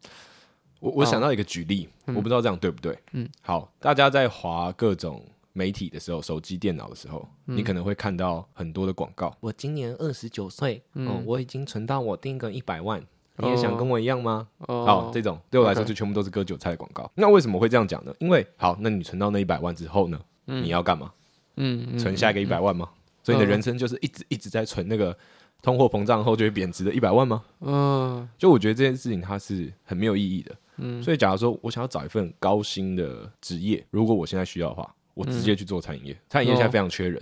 [0.80, 2.98] 我我想到一个举例，嗯、我不知道这样对不对？
[3.12, 9.36] 嗯，好，大家在划各种媒体的时候，手机、电脑的时候，嗯、你可能会看到很多的广告。
[9.40, 13.02] 我今年二十九岁，嗯、哦，我已经存到我第一个一百万。
[13.38, 14.48] 你也想跟我一样吗？
[14.68, 17.10] 哦，好，这种对我来说就全部都是割韭菜的广告。
[17.16, 18.14] 那为什么会这样讲呢？
[18.20, 20.22] 因为好，那你存到那一百万之后呢？
[20.46, 21.12] 嗯、你要干嘛？
[21.56, 22.88] 嗯，嗯存下一个一百万吗？
[22.92, 25.18] 嗯、所以你的人生就是一直一直在存那个
[25.64, 27.44] 通货膨胀后就会贬值的一百万吗？
[27.62, 30.56] 嗯，就我觉得这件事情它是很没有意义的。
[30.78, 36.13] 嗯，所以假如说我想要找一份高薪的职业，如果我现在需要的话，我直接去做餐饮业。
[36.13, 37.21] 嗯、餐饮业现在非常缺人，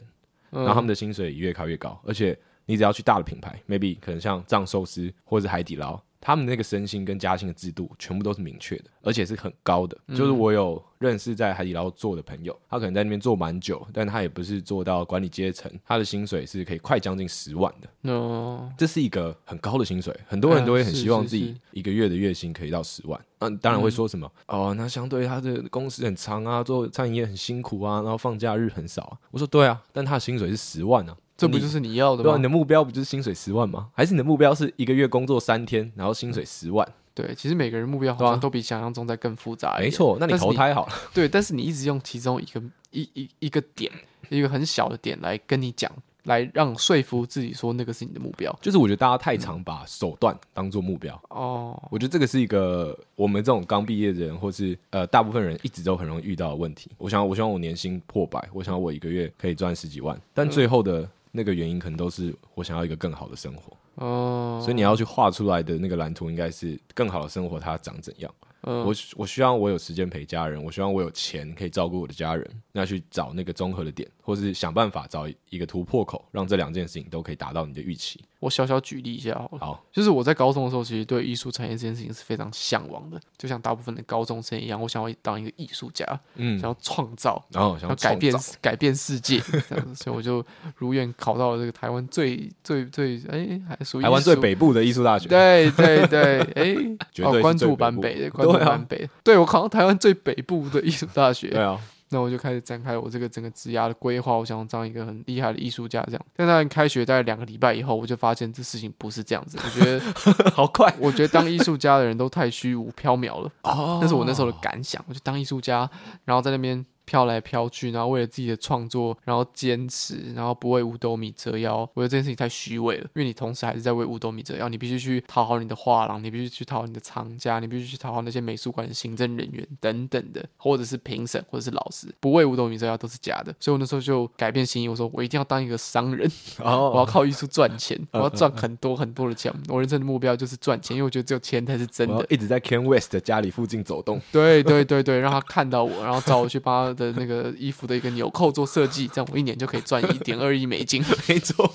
[0.51, 6.01] 哦、然后他们的薪水也越开越高，而且你只要去大的品牌，maybe 可能像藏寿司或者是海底捞。
[6.21, 9.97] 他们那个升薪跟加薪的制度全部都是明确的，而且是很高的。
[10.07, 18.11] 嗯、就是我有认识在海底捞做的朋友，他可能在那边做蛮久，但他也不是做到管理阶层，他的薪水是可以快将近十万的。
[18.11, 23.19] 哦，这是一个很高的薪水，很多人都会很希望自己一个月的月薪可以到十万。
[23.39, 29.17] 嗯、啊，当然会说什么、嗯、哦，那相对他的工时很长啊，做餐饮业很辛苦啊，然后放假日很少啊。
[29.31, 31.15] 我说对啊，但他的薪水是十万啊。
[31.39, 32.23] 这不就是你要的吗？
[32.23, 33.89] 对啊，你的目标不就是薪水十万吗？
[33.93, 36.87] 还是你的目标是一个月工作三天，然后薪水十万？
[37.15, 39.77] 对，其实每个人目标好像都比想象中在更复杂。
[39.79, 40.93] 没错，那你投胎好了。
[41.13, 42.61] 对，但是你一直用其中一个
[42.91, 43.91] 一一一个点，
[44.29, 45.91] 一个很小的点来跟你讲，
[46.23, 48.57] 来让说服自己说那个是你的目标。
[48.61, 51.21] 就是我觉得大家太常把手段当做目标。
[51.29, 56.89] 哦，我觉得这个是一个我们这种刚毕业的人，或是呃大部分人一直都很容易遇到的问题。
[56.97, 61.09] 我想，我希望我年薪破百，我想我一个月可以赚十几万，但最后的。
[61.31, 68.33] 那个原因可能都是我想要一个更好的生活哦，所以你要去画出来的那个蓝图应该是更好的生活它长怎样？
[68.63, 78.21] 嗯，我我希望我有时间陪家人，我希望我有钱可以照顾我的家人，那去找那个综合的点，或是想办法找一个突破口，让这两件事情都可以达到你的预期。
[78.39, 90.41] 我小小举例一下好了，好，就是我在高中的时候，其实对艺术产业这件事情是非常向往的，就像大部分的高中生一样，我想要当一个艺术家，嗯，想要创造，然后想要改变改变世界，这样子，所以我就
[90.77, 101.79] 如愿考到了这个台湾最最最哎、欸，还属于台湾最北部的艺术大学，对对对，哎、欸，绝对关注版北的，关注版北，对我考到台湾最北部的艺术大学，对啊。
[102.09, 106.25] 那我就开始展开我这个整个职涯的规划，我想当一个很厉害的艺术家这样。
[106.35, 109.57] 但在开学大概两个礼拜以后，我就发现这事情不是这样子。
[109.63, 110.01] 我觉得
[110.51, 113.51] 好快，我觉得当艺术家的人都太虚无缥缈了。
[113.63, 115.03] 哦，那是我那时候的感想。
[115.07, 115.89] 我就当艺术家，
[116.25, 116.85] 然后在那边。
[117.09, 121.77] 飘来飘去，然后为了自己的创作，然后坚持，然后不为五斗米折腰。
[121.95, 124.69] 我觉得这件事情太虚伪了，因为你同时还是在为五斗米折腰。
[124.69, 132.13] 你必须去讨好你的画廊，你必须去讨好你的藏家，你必须去讨好那些美术馆的行政人员等等的，或者是评审，或者是老师。
[132.19, 133.51] 不为五斗米折腰都是假的。
[133.59, 136.31] 所以我那时候就改变心意，我说我一定要当一个商人，
[136.61, 139.51] 我要靠艺术赚钱， 我要赚很多很多的钱。
[139.67, 142.23] 我人生的目标就是赚钱，因为我觉得只有钱才是真的。
[142.29, 151.01] 一直在 Ken West 的家里附近走动，对对对对，让他看到我，然后找我去帮他的那个衣服的一个纽扣做设计，这样我一年就可以赚一点二亿美金。
[151.27, 151.73] 没错，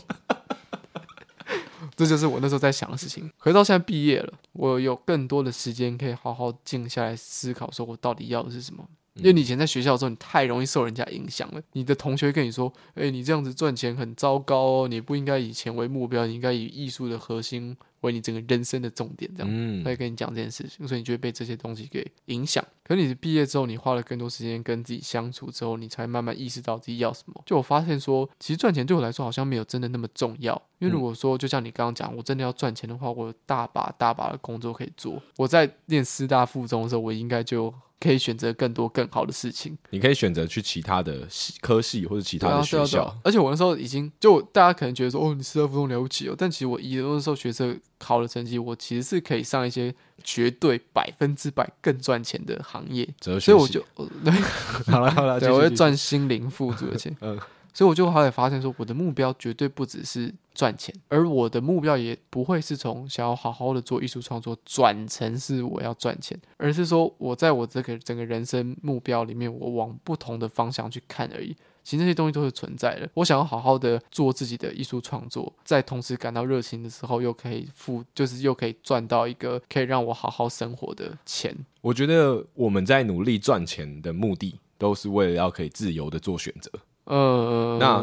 [1.97, 3.31] 这就是我那时候在想的事情。
[3.39, 8.87] 可是到现在毕业了，我有更多的时间可以好好静下来思考，说我到底要的是什么。
[9.15, 11.63] 因为你以前在学校的时候，你太容易受人家影响了。
[11.75, 22.63] 你的同学跟你说：“诶，你这样子赚钱很糟糕哦，你不应该以钱为目标，你应该以艺术的核心。”为你整个人生的重点，这样，嗯，会跟你讲这件事情，所以你就会被这些东西给影响。
[22.87, 27.43] 可是你毕业之后，你花了更多时间跟自己相处之后，你才慢慢意识到自己要什么。
[27.47, 30.55] 就我发现说，其实赚钱对我来说好像没有真的那么重要。
[30.79, 35.21] 因为如果说，就像你刚刚讲，我真的要赚钱的话，我有大把大把的工作可以做。
[35.37, 39.79] 我在念师大附中的时候，我应该就可以选择更多更好的事情。
[39.89, 43.05] 你可以选择去其他的系科系或者其他的学校。
[43.05, 47.75] 啊啊啊、而且我那时候已经就大家可能觉得说，哦，你师大附中了不起哦，但其实我一那时候学测。
[48.05, 53.83] 考的成绩，我其实是可以上一些绝对百分之百更赚钱的行业，所以我就
[54.23, 54.31] 对，
[54.93, 57.17] 好了好了，对，我会赚心灵富足的钱。
[57.23, 57.41] 嗯，
[57.73, 71.57] 所以我就后来发现说，我的目标绝对不只是赚钱，而我的目标也不会是从想要好好的做艺术创作转成是我要赚钱，而是说我在我这个整个人生目标里面，我往不同的方向去看而已。
[71.85, 73.09] 其实这些东西都是存在的。
[73.15, 81.55] 我想要好好的做自己的艺术创作，在同时感到热情的时候，又可以付，就是又可以赚到一个可以让我好好生活的钱。
[81.83, 86.71] 我觉得我们在努力赚钱的目的，都是为了要可以自由的做选择。
[87.05, 88.03] 嗯，那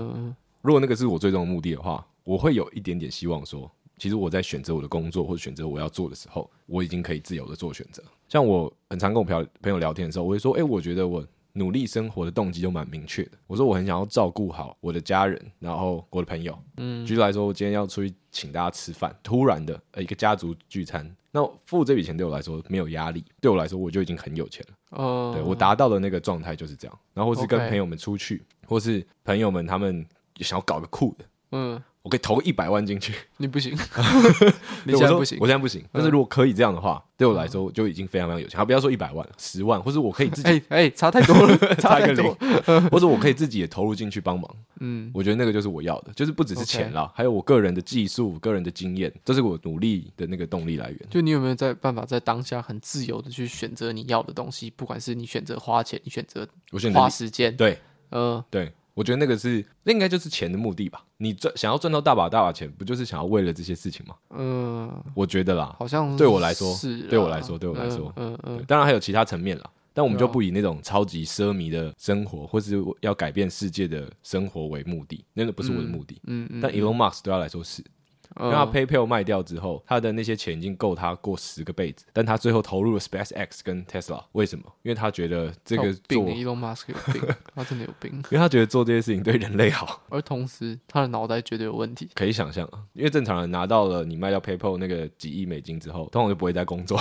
[0.62, 8.04] 如果那个是我最终的目的的话，我会有一点点希望说，其实我在选择我的工作或者选择我要做的时候，我已经可以自由的做选择。
[8.30, 11.26] 像我很常跟我朋朋友聊天的时候，我会说，哎，我觉得我。
[11.54, 13.32] 努力生活的动机就蛮明确的。
[13.48, 16.58] 我说我很想要照顾好我的家人，然后我的朋友。
[16.78, 25.04] 嗯，举例来说，我今天要出去请大家吃饭，突然的呃一个家族聚餐，那付这笔钱对我来说没有压力，对我来说我就已经很有钱了。
[25.04, 27.00] 哦，对，我达到的那个状态就是这样。
[27.14, 30.06] 然后或是跟朋友们出去.或是朋友们他们
[30.38, 31.84] 想要搞个酷的，嗯。
[32.04, 33.74] 我可以投一百万进去， 你不行，
[34.86, 35.84] 你现在不行，我现在不行。
[35.92, 38.58] 但是如果可以这样的话，对我来说就已经非常非常有钱。
[38.58, 42.36] 好，不要说一百万，十万，或者我可以自己，哎哎，差太多了， 差一个零，
[42.90, 44.50] 或者我可以自己也投入进去帮忙。
[44.80, 51.00] 嗯，我觉得那个就是我要的，就是不只是钱啦，还有我个人的技术、个人的经验，这是我努力的那个动力来源。
[51.08, 54.72] 就你有没有在办法在当下很自由的去选择你要的东西？
[54.72, 56.48] 不管是你选择花钱，你选择
[56.92, 57.78] 花时间，对，
[58.10, 58.74] 嗯，对。
[58.94, 61.04] 我觉得那个是，那应该就是钱的目的吧？
[61.18, 64.16] 你赚想要赚到大把大把钱，不就是想要为了这些事情吗？
[64.32, 76.20] 嗯，我觉得啦，好像对我来说，是对我来说，对我来说，嗯嗯，当然还有其他层面啦，但我们就不以那种超级奢靡的生活，或是要改变世界的生活为目的，那个不是我的目的。
[76.28, 77.84] 嗯嗯，但 Elon Musk 对他来说是。
[78.36, 84.66] 让他 PayPal 卖掉之后，他的那些钱已经够他过十个辈子，但他最后投入了 SpaceX 跟 Tesla，为什么？
[84.84, 87.22] 因为他觉得这个做 Elon Musk 有病，
[87.54, 92.10] 他真的有病，因为他觉得做这些事情对人类好，而同时他的脑袋绝对有问题。
[92.14, 97.00] 可以想象啊，因为正常人拿到了你卖掉 PayPal 那个几亿美金之后，通常就不会再工作。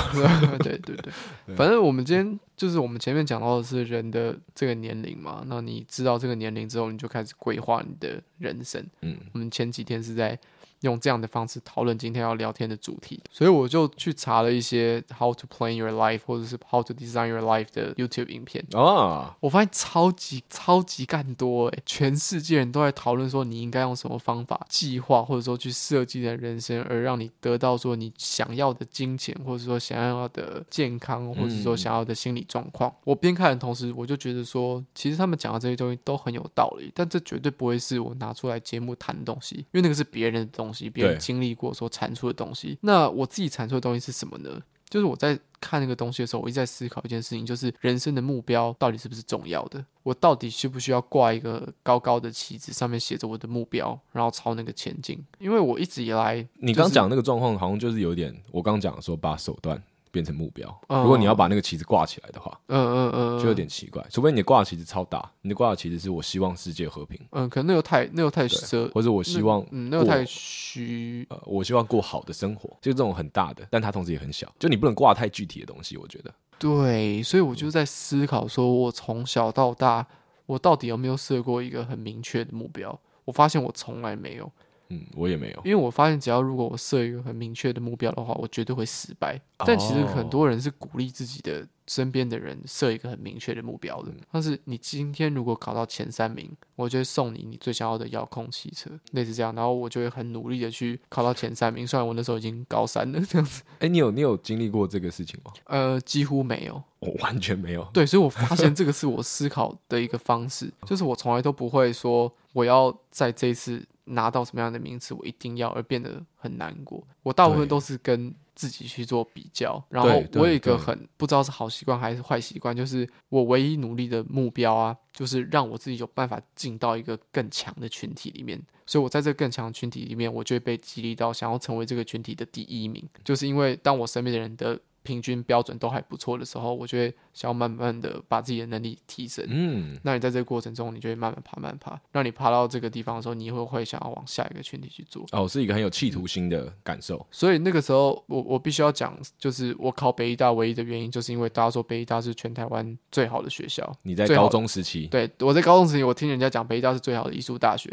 [0.59, 2.39] 对 对对，反正我们今天。
[2.61, 8.87] 就是我们前面讲到的是人的这个年龄嘛，那你知道这个年龄之后，你就开始规划你的人生。
[9.01, 10.39] 嗯，我们前几天是在。
[10.81, 32.91] 用这样的方式讨论今天要聊天的主题，所以我就去查了一些 How to Plan Your Life 或者是 How to Design Your Life 的 YouTube 影片啊，我发现超级超级干多诶，全世界人都在讨论说你应该用什么方法计划或者说去设计的人生，而让你得到说你想要的金钱或者说想要的健康或者说想要的心理状况。
[33.05, 40.70] 我边看的同时，我就觉得说，其实他们讲的这些东西都很有道理，但这绝对不会是我拿出来节目谈的东西，因为那个是别人的东西。
[40.71, 44.63] 东西别人经历过所产出的东西，那我自己产出的东西是什么呢？
[44.89, 49.85] 就是我在看那个东西的时候，我一直在思考一件事情，就是人生的目标到底是不是重要的？
[50.03, 55.25] 我到底需不需要挂一个高高的旗子，上面写着我的目标，然后朝那个前进？
[55.39, 59.81] 因为我一直以来，你刚讲那个状况，好像就是有点我刚讲说把手段。
[60.11, 60.69] 变成目标。
[60.89, 64.05] 如果你要把那个旗子挂起来的话，嗯嗯嗯，就有点奇怪。
[64.11, 67.19] 除非你挂的旗子超大，你挂的旗子是我希望世界和平。
[67.31, 71.27] 嗯，可能那个太那个太奢，或者我希望，嗯，那个太虚。
[71.31, 74.53] 呃，我希望过好的生活，就这种很大的，但它同时也很小。
[74.59, 76.33] 就你不能挂太具体的东西，我觉得。
[76.59, 80.07] 对，所以我就在思考，说我从小到大，
[80.47, 82.99] 我到底有没有设过一个很明确的目标？
[83.25, 84.51] 我发现我从来没有。
[84.91, 89.41] 嗯，我也没有，因为我发现，只要如果我设一个很明确的目标的话，我绝对会失败。
[89.59, 94.13] 但其实很多人是鼓励自己的身边的人设一个很明确的目标的。
[94.33, 99.55] 但是你今天如果考到前三名，我就会送你你最想要的遥控汽车，类似这样。
[99.55, 101.87] 然后我就会很努力的去考到前三名。
[101.87, 103.63] 虽然我那时候已经高三了，这样子。
[103.79, 105.53] 哎，你有你有经历过这个事情吗？
[105.67, 107.85] 呃，几乎没有，我完全没有。
[107.93, 113.87] 对，所以我发现这个是我思考的一个方式，就是我从来都不会说我要在这一次。
[114.11, 117.07] 拿到什么样的名次，我一定要而变得很难过。
[117.23, 128.61] 我大部分都是跟自己去做比较，然后我有一个很不知道是好习惯还是坏习惯，就是我唯一努力的目标啊，就是让我自己有办法进到一个更强的群体里面。
[128.87, 133.09] 所以我在这个更强的群体里面，我就会被激励到想要成为这个群体的第一名。
[133.25, 134.79] 就是因为当我身边的人的。
[135.11, 139.45] 平均标准都还不错的时候，我就会想要慢慢的把自己的能力提升。
[139.49, 142.01] 嗯，那你在这个过程中，你就会慢慢爬，慢慢爬。
[142.13, 145.27] 让你爬到这个地方的时候，你会会想要往下一个群体去做。
[145.33, 147.27] 哦，是一个很有企图心的感受。
[147.33, 153.93] 所以那个时候，我我必须要讲，就是我考北医大唯一的原因，就是因为大家说北医大是全台湾最好的学校。
[154.05, 155.09] 你在高中时期？
[155.09, 157.93] 对，我在高中时期，我听人家讲北医大是最好的艺术大学。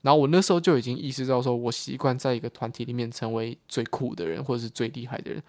[0.00, 5.42] 然后我那时候就已经意识到，说我习惯在一个团体里面成为最酷的人，或者是最厉害的人。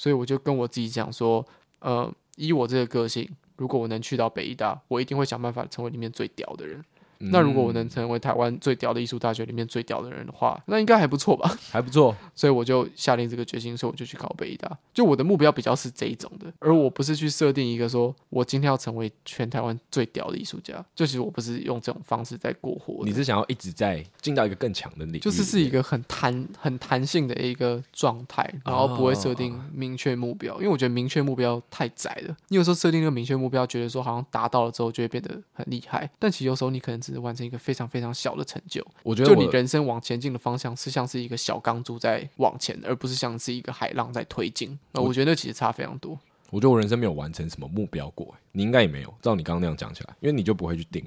[0.00, 1.46] 所以我就跟我自己讲说，
[1.80, 3.28] 呃，以我这个个性，
[3.58, 6.82] 如果我能去到北医大，我一定会想办法成为里面最屌的人。
[7.20, 11.56] 那如果我能成为台湾最屌的艺术大学里面最屌的人的话，那应该还不错吧？
[11.70, 14.78] 还不错，所以我就下定这个决心，所以我就去考北艺大。
[14.94, 20.84] 就我的目标比较是这一种的，而我不是去设定一个说我今天要成为全台湾最屌的艺术家。
[20.94, 23.04] 就其实我不是用这种方式在过活。
[23.04, 32.36] 你是想要一直在进到一个更强的领域，就是是一个很弹、很弹性的一个状态，然后不会设定明确目标，因为我觉得明确目标太窄了。
[32.48, 44.78] 你有时候设定一个明确目标，觉得说好像达到了之后就会变得很厉害，但其实有时候你可能只是完成一个非常非常小的成就，我觉得我就你人生往前进的方向是像是一个小钢珠在往前，而不是像是一个海浪在推进。
[44.92, 46.18] 我，我觉得那其实差非常多。
[46.50, 49.14] 我觉得我人生没有完成什么目标过，你应该也没有。
[49.22, 51.04] 照你刚刚那样讲起来，因为你就不会去定。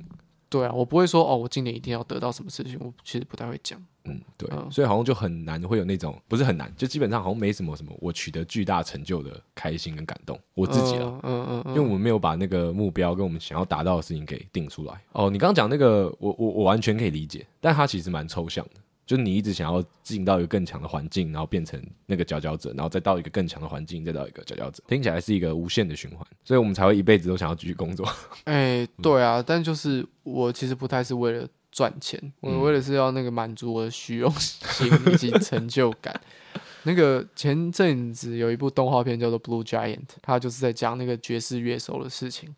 [0.54, 3.84] 对啊，我不会说哦，我今年一定要得到什么事情，我其实不太会讲。
[4.06, 10.40] 嗯，对，嗯、所以好像就很难会有那种，不是很难，就基本上好像没什么什么我取得巨大成就的开心跟感动。
[10.54, 14.94] 我自己了，嗯嗯，嗯嗯，因为我们没有把那个目标跟我们想要达到的事情给定出来。
[15.14, 18.82] 哦，你刚刚讲那个，我我我完全可以理解，但它其实蛮抽象的。
[19.06, 28.08] 就是你一直想要进到一个更强的环境，然后变成那个佼佼者，然后再到一个更强的环境，再到一个佼佼者，听起来是一个无限的循环，所以我们才会一辈子都想要继续工作。
[28.46, 36.20] 哎、欸，对啊，嗯、但就是我其实不太是为了赚钱，我为了是要那个满足我的虚荣 心以及成就感。
[36.86, 42.54] 那个前阵子有一部动画片叫做《Blue Giant》，它就是在讲那个爵士乐手的事情。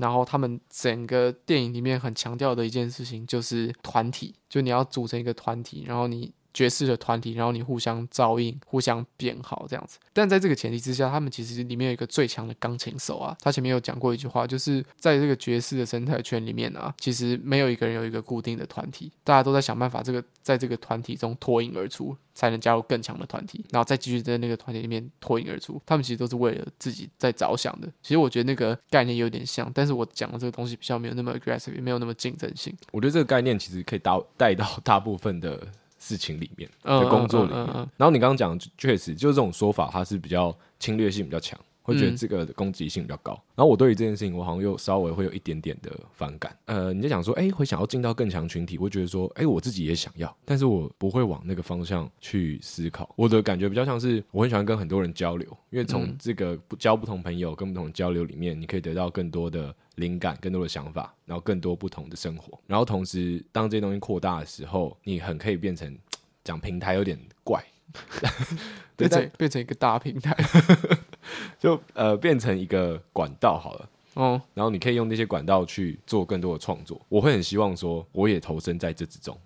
[0.00, 6.32] 然后他们整个电影里面很强调的一件事情就是团体，就你要组成一个团体，然后你。
[6.52, 9.98] 爵士的团体，然后你互相照应、互相变好这样子。
[10.12, 13.36] 但在这个前提之下，他们其实里面有一个最强的钢琴手啊。
[13.40, 25.80] 他前面有讲过一句话，就是在这个爵士的生态圈里面啊，其实没有一个人有一个固定的团体，大家都在想办法这个在这个团体中脱颖而出，才能加入更强的团体，然后再继续在那个团体里面脱颖而出。
[25.86, 27.88] 他们其实都是为了自己在着想的。
[28.02, 32.76] 其实我觉得那个概念有点像，但是我讲的这个东西比较没有那么 aggressive，也没有那么竞争性。
[32.92, 35.68] 我觉得这个概念其实可以带带到大部分的。
[36.00, 41.56] 事情里面的工作里面，然后你刚刚讲确实就是这种说法，它是比较侵略性比较强，
[41.90, 43.32] 会觉得这个的攻击性比较高。
[43.32, 46.56] 嗯、然后我对于这件事情，我好像又稍微会有一点点的反感。
[46.66, 53.12] 呃，你就想说，哎，会想要进到更强群体，会觉得说，哎，我自己也想要，但是我不会往那个方向去思考。
[53.16, 62.58] 我的感觉比较像是，我很喜欢跟很多人交流，因为从这个不交不同朋友、跟不同的交流里面，你可以得到更多的灵感、更多的想法，然后更多不同的生活。
[62.66, 65.96] 然后同时，当这些东西扩大的时候，你很可以变成
[66.44, 67.64] 讲平台有点怪。
[68.96, 70.32] 对，变成变成一个大平台，
[71.58, 73.88] 就呃变成一个管道好了。
[74.14, 77.00] 哦，然后你可以用那些管道去做更多的创作。
[77.08, 79.38] 我会很希望说，我也投身在这之中，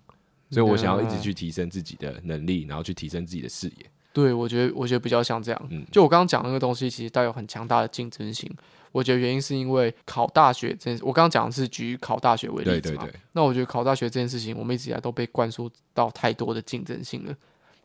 [0.49, 3.85] 所以我想要一直去提升自己的能力，然后去提升自己的视野。
[4.11, 5.67] 对，我觉得我觉得比较像这样。
[5.69, 8.51] 嗯，就我刚刚讲那个东西，其实带有很强大的竞争性。
[8.91, 13.03] 我觉得原因是因为考大学这件事，我刚刚讲的是举考大学为例子嘛。
[13.03, 13.19] 对对对。
[13.33, 17.35] 那我觉得考大学这件事情，我们一直以来都被灌输到太多的竞争性了。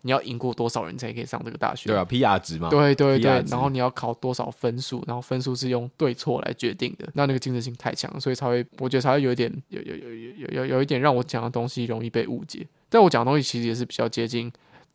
[0.03, 1.89] 你要赢过多少人才可以上这个大学？
[1.89, 2.69] 对啊，PR 值嘛。
[2.71, 5.05] 对对对，然后你要考多少分数？
[5.07, 7.09] 然后分数是用对错来决定的。
[7.15, 12.67] 那那个竞争性太强，所以才会，我觉得才会有一点，有有有有有有一点让我讲的东西容易被误解。
[12.89, 14.51] 但我讲的东西其实也是比较接近。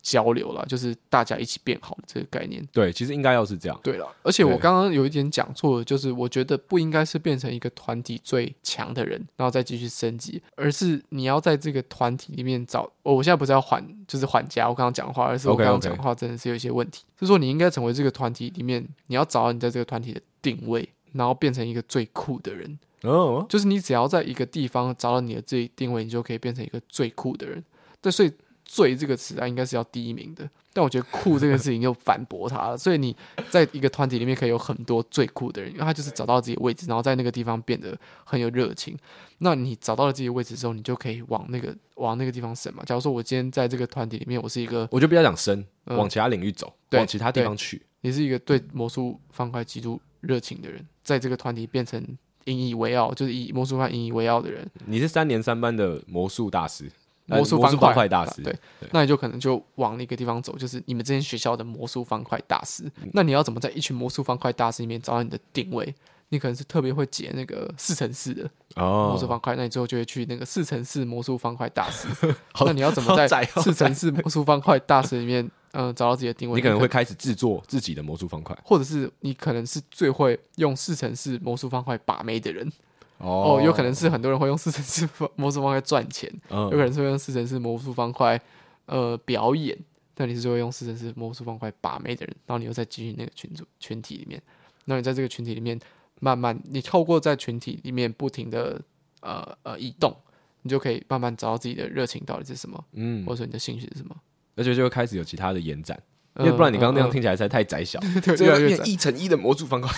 [0.06, 2.64] 交流了，就是大家一起变好的这个概念。
[2.72, 3.76] 对，其实应该要是这样。
[3.82, 12.88] 对了，而且我刚刚有一点讲错了，就是我觉得不应该是变成一个团体最强的人，然后再继续升级，而是你要在这个团体里面找。
[13.02, 17.02] 哦，我现在不是要缓，就是缓家我刚刚讲话，而是我刚刚讲话真的是有一些问题。
[17.16, 22.78] 就是说，你应该成为这个团体里面，你要找到你在这个团体的定位，然后变成一个最酷的人。
[23.02, 27.64] 哦，就是你只要在一个地方找到你的自己定位，你就可以变成一个最酷的人。
[28.00, 28.32] 对，所以。
[28.66, 30.48] 最这个词啊，应该是要第一名的。
[30.74, 32.76] 但我觉得酷这个事情又反驳他了。
[32.76, 33.16] 所以你
[33.48, 38.94] 在一个团体里面可以有很多最酷的人，因为他就是找到自己的位置，然后在那个地方变得很有热情。
[39.38, 42.82] 那你找到了自己的位置之后，你就可以往那个往那个地方升嘛。
[42.84, 47.80] 假如说我今天在这个团体里面，我是一个，我就比较想伸，往其他领域走，嗯、往其他地方去。
[48.02, 52.04] 你是一个对魔术方块极度热情的人，在这个团体变成
[52.44, 54.68] 引以为傲，就是以魔术方引以为傲的人。
[54.84, 56.90] 你是三年三班的魔术大师。
[57.26, 58.56] 魔术方块大师，对，
[58.92, 62.90] 那你就可能就往那个地方走，就是你们这间学校的魔术方块大师。
[63.12, 65.94] 那你要怎么在一群魔术方块大师里面找到你的定位？
[66.28, 72.08] 你可能是特别会解那个四乘四的魔术方块，那你最后就会去那个四乘四魔术方块大师。
[72.66, 76.56] 那你要怎么在四乘四魔术方块大师里面，嗯，找到自己的定位？
[76.56, 82.72] 你可能会开始制作自己的魔术方块，或者是你可能是最会用四乘四魔术方块把妹的人。
[83.18, 88.40] 哦，有可能是很多人会用四乘四魔术方块赚钱，嗯、有可能是会用四乘四魔术方块
[88.84, 89.76] 呃表演，
[90.14, 94.40] 但你是就会用四乘四魔术方块把妹的人，然后你又再进入那个群组群体里面，
[94.84, 95.78] 那你在这个群体里面
[96.20, 98.80] 慢慢，你透过在群体里面不停的
[99.20, 100.14] 呃呃移动，
[100.62, 104.14] 你就可以慢慢找到自己的热情到底是什么，嗯，或者说你的兴趣是什么，
[104.56, 105.98] 而且就会开始有其他的延展。
[106.38, 107.98] 因为不然你刚刚那样听起来实在太窄小，
[108.36, 109.90] 这个变一乘一的模组方块。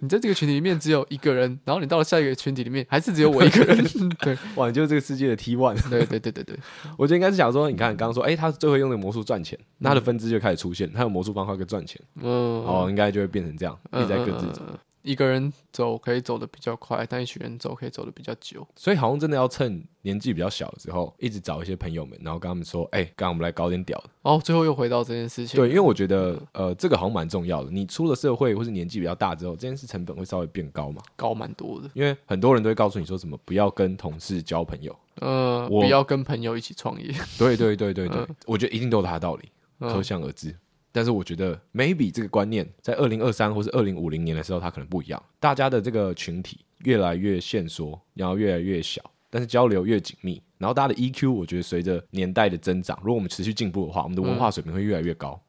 [0.00, 3.84] 你在这个群体里面只有一个人，然后你到了下一个群体里面还是只有我一个人。
[4.20, 5.76] 对，哇，你就是这个世界的 T one。
[5.88, 6.56] 对对对对对，
[6.98, 12.00] 我觉得应该是想说，你看刚刚说，哎，他最会用的魔术赚钱，那他的分支就开始出现，他有魔术方块可以赚钱。
[12.20, 14.62] 嗯，哦，应该就会变成这样，一直在各自走。
[15.02, 18.66] 一个人走可以走的比较快，但一群人走可以走的比较久。
[18.76, 25.58] 所以好像真的要趁年纪比较小的时候，一直找一些朋友们，然后跟他们说：“哎、欸，刚刚我们来搞点屌的。”哦，最后又回到这件事情。
[25.58, 27.70] 对，因为我觉得，呃，这个好像蛮重要的。
[27.70, 31.00] 你出了社会或是年纪比较大之后，这件事成本会稍微变高嘛？
[31.16, 31.88] 高蛮多的。
[31.94, 34.94] 因为很多人都会告诉你说什么，不要跟同事交朋友。
[35.20, 37.12] 呃，我不要跟朋友一起创业。
[37.38, 40.50] 对对对对对，呃、 我觉得一定都有他的道理，可想而知。
[40.50, 40.56] 呃
[40.98, 45.22] 但是我觉得，maybe 这个观念在二零二三或是二零五零年的时候，它可能不一样。
[45.38, 50.42] 大家的这个群体越来越限缩，然后越来越小，但是交流越紧密。
[50.58, 55.40] 然后大家的 EQ，我觉得随着年代的增长，如果我们持续进步的话，我们的文化水平会越来越高。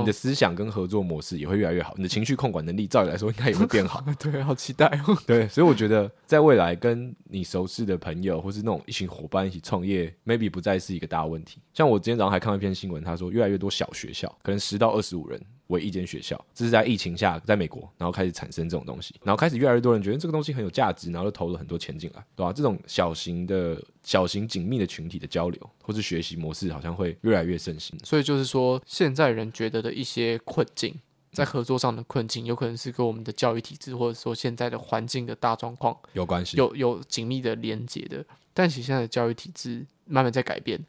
[0.00, 4.04] 你的思想跟合作模式也会越来越好，你的情绪控管能力，照理来说应该也会变好。
[4.18, 5.16] 对，好期待哦。
[5.26, 11.60] 对，所以我觉得在未来跟你熟识的朋友，或是那种一群伙伴一起创业，maybe 不再是一个大问题。
[11.72, 15.40] 像我今天早上还看到一篇新闻，他说越来越多小学校，可能十到二十五人。
[15.68, 22.52] 为一间学校，这是在疫情下，在美国，然后开始产生这种东西，然后开始越来越多人觉得这个东西很有价值，然后就投了很多钱进来，对吧？
[22.52, 27.98] 这种小型的、小型紧密的群体的交流或是学习模式，好像会越来越盛行。
[28.02, 30.94] 所以就是说，现在人觉得的一些困境，
[31.32, 38.24] 在合作上的困境，有可能是跟我们的教育体制，或者说现在的环境的大状况有关系，有有紧密的连接的。
[38.54, 40.82] 但其实现在的教育体制慢慢在改变。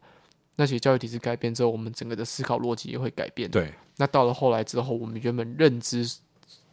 [0.59, 3.49] 那其实教育体制改变之后，我们整个的思考逻辑也会改变。
[3.49, 6.05] 对，那到了后来之后，我们原本认知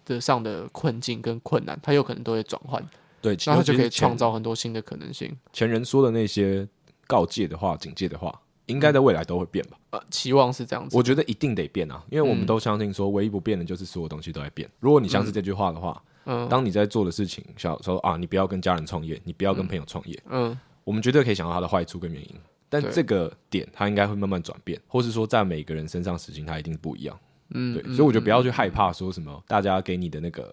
[0.05, 2.85] 的上的困境跟困难，它有可能都会转换。
[3.23, 5.33] 对，那它就可以创造很多新的可能性。
[5.53, 6.67] 前人说的那些
[7.07, 9.79] 告诫的话、警戒的话，应该在未来都会变吧？
[9.91, 10.97] 呃，期望是这样子。
[10.97, 14.69] 我觉得一定得变啊，因为我们都相信说，唯一不变的就是所有东西都在变。
[14.81, 22.35] 如果你相信这句话的话，嗯，当你在做的事情，想说啊，你不要跟家人创业，你不要跟朋友创业，嗯，我们绝对可以想到它的坏处跟原因。
[22.69, 27.19] 但这个点，它应该会慢慢转变，或是说在每个人身上实行，它一定不一样。
[27.55, 30.53] 嗯，对，所以我觉得不要去害怕说什么，大家给你的那个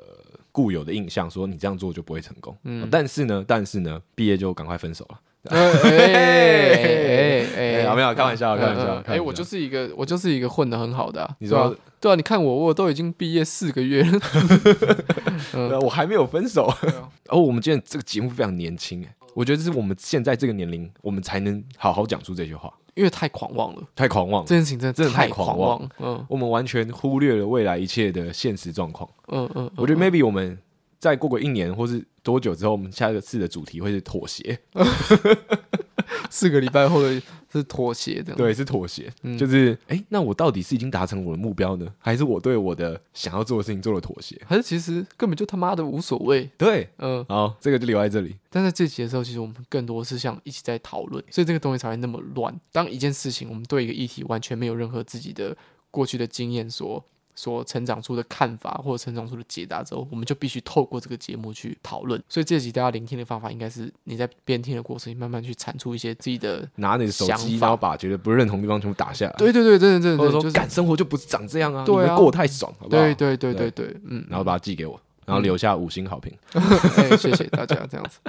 [0.51, 2.55] 固有的印象，说你这样做就不会成功。
[2.63, 5.19] 嗯，但是呢，但是呢，毕业就赶快分手了。
[5.51, 5.59] 哎
[7.57, 8.95] 哎哎，没有开玩笑，开玩笑。
[9.05, 11.29] 哎，我就是一个，我就是一个混的很好的。
[11.39, 12.15] 你说对啊？
[12.15, 14.03] 你看我，我都已经毕业四个月
[15.53, 16.73] 了， 我还没有分手。
[17.27, 22.73] 哦，我们今天这个节目非常年轻，哎，我觉得这是我们现在这个年龄，我们才能好好讲出这句话。
[22.95, 25.89] 因为太狂妄了，太狂妄了，这件事情真的真的太狂妄。
[25.97, 29.09] 嗯，我们完全忽略了未来一切的现实状况。
[29.29, 30.55] 嗯嗯，我觉得 maybe 我们
[30.99, 34.59] 再过个一年或是多久之后，我们下一次的主题会是妥协。
[36.33, 37.21] 四个礼拜后的
[37.51, 39.13] 是妥协的，对，是妥协。
[39.21, 44.41] 嗯、就是，哎、欸，那我到底是已经达成我的目标呢，还是我对我的想要做的事情做了妥协？
[44.47, 46.49] 还是其实根本就他妈的无所谓？
[46.57, 48.35] 对，嗯，好，这个就留在这里。
[48.49, 52.59] 但在这集的时候，其实我们更多是像一起在讨论，所以这个东西才会那么乱。
[52.71, 55.55] 当一件事情，我们对一个议题完全没有任何自己的
[55.91, 57.05] 过去的经验说。
[57.35, 62.21] 所成长出的看法或者成长出的解答之后，我们就必须透过这个节目去讨论。
[62.29, 69.33] 所以这集大家聆听的方法，应该是你在边听的过程，你慢慢去产出一些自己的拿你的手机，然后把觉得不认同的地方全部打下来。
[69.37, 73.01] 对对对，真的真的，或者说，感生活就不是长这样啊，对啊，过太爽，好不好？
[73.01, 76.31] 对对对对对，嗯，然后把它寄给我，然后留下五星好评。
[76.53, 78.19] 哎，谢谢大家，这样子，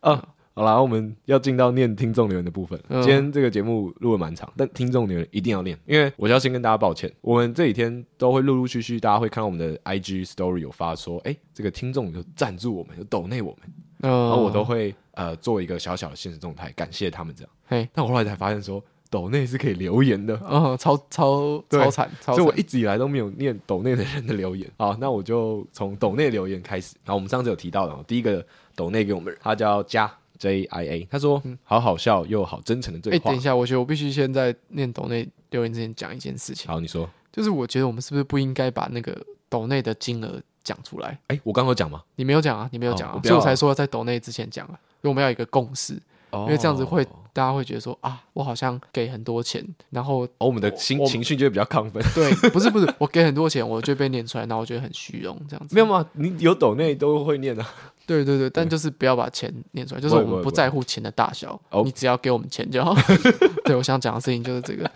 [0.00, 0.20] 嗯。
[0.58, 2.76] 好啦，我们要进到念听众留言的部分。
[2.88, 17.50] 今天这个节目录的蛮长，但听众留言一定要念，因为我要先跟大家抱歉，我们这几天都会陆陆续续，大家会看到我们的 IG Story 有发说，哎，这个听众有赞助我们，有抖内我们，然后我都会呃做一个小小的现实动态，感谢他们这样。
[17.68, 24.68] 嘿，但我后来才发现说，抖内是可以留言的， 哦，超超超惨，所以我一直以来都没有念抖内的人的留言。
[24.76, 26.96] 好，那我就从抖内留言开始。
[27.04, 28.44] 然后我们上次有提到的，第一个
[28.74, 30.12] 抖内给我们，他叫佳。
[30.38, 36.70] J I A，他说：“好好笑又好真诚的对话。”哎，等一下，我觉得我必须先在念抖内留言之前讲一件事情。
[36.70, 39.16] 好，你说，就是我觉得我们是不是不应该把那个
[39.48, 41.18] 抖内的金额讲出来？
[41.26, 42.02] 哎，我刚刚有讲吗？
[42.16, 45.94] 你没有讲啊，你没有讲啊，所以我才说在抖内之前讲啊，因为我们要有一个共识，
[46.32, 52.02] 因为这样子会大家会觉得说啊，我好像给很多钱，然后我们的心情绪就会比较亢奋。
[52.14, 56.06] 对，不是不是，我给很多钱，我就被念出来，然后我觉得很虚荣，这样子没有吗？
[56.12, 57.66] 你有抖内都会念啊。
[58.08, 62.96] 对对对，但就是不要把钱念出来，就是我们不在乎钱的大小，你只要给我们钱就好。
[63.64, 64.90] 对，我想讲的事情就是这个。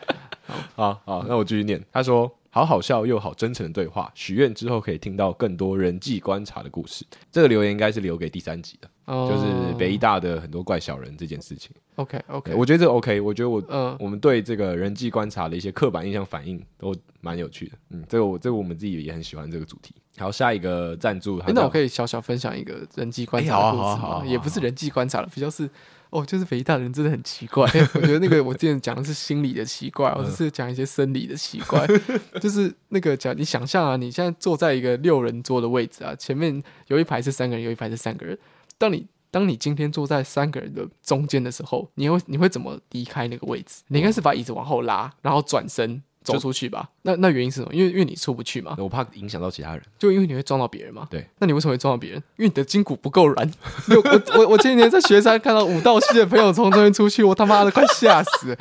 [0.75, 1.83] 好 好，那我继续念。
[1.93, 11.71] 他说：“好好笑又好真诚的对话，许愿之后可以听到更多人际观察的故事。”这个留言应该是留给第三集的，就是北医大的很多怪小人这件事情。
[11.97, 17.77] OK OK，我觉得这个 OK，我觉得我嗯，我们对这个人际观察的一些刻板印象反应都蛮有趣的。
[17.91, 19.95] 嗯，这个我这个我们自己也很喜欢这个主题。
[20.19, 21.43] 好，下一个赞助。
[21.49, 24.23] 那我可以小小分享一个人际观察的故事吗？
[24.27, 25.69] 也不是人际观察了，比较是
[26.11, 27.65] 哦，就是北大人真的很奇怪。
[27.95, 31.87] 我觉得那个我之前讲的是心理的奇怪，我只是讲一些生理的奇怪。
[32.43, 38.39] 就是那个讲，你想象啊，你现在坐在一个六人桌的位置啊，前面有一排是三个人，有一排是三个人。
[38.77, 43.83] 当你当你今天坐在三个人的中间的时候，你会你会怎么离开那个位置？
[43.89, 46.03] 你应该是把椅子往后拉，然后转身。
[46.23, 47.75] 走出去吧，那那原因是什么？
[47.75, 51.07] 因为因为你出不去嘛，我怕影响到其他人，就因为你会撞到别人嘛。
[51.11, 52.23] 对，那你为什么会撞到别人？
[52.37, 53.53] 因为你的筋骨不够软。
[53.89, 58.57] 我我我前几天在学山看到舞蹈系的朋友从这边出去，我他妈的快吓死了！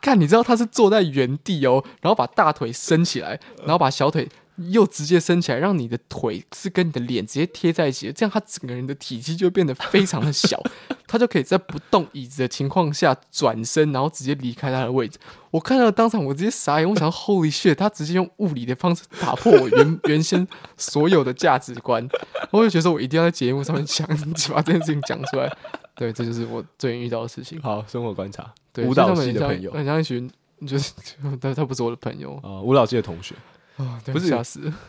[0.00, 4.28] 看，你知道他是坐在原地哦，然后把大腿伸起来，然后把小腿。
[4.56, 10.62] 又直接伸起来，让你的腿是跟你的脸直接贴在一起的，这样他整个人的体积就会变得非常的小，
[11.06, 15.18] 他就可以在不动椅子的情况下转身，然后直接离开他的位置。
[15.50, 20.46] 我看到当场，我直接傻眼，我想 Holy shit，他直接用物理的方式打破我原原先
[20.76, 22.08] 所有的价值观。
[22.50, 24.06] 我就觉得我一定要在节目上面讲，
[24.52, 25.50] 把这件事情讲出来。
[25.96, 27.60] 对，这就是我最近遇到的事情。
[27.60, 30.28] 好，生活观察，对舞蹈系的朋友，很像一群，
[30.66, 30.92] 就是
[31.40, 33.34] 但他不是我的朋友啊，舞蹈系的同学。
[33.76, 34.32] 啊，不是，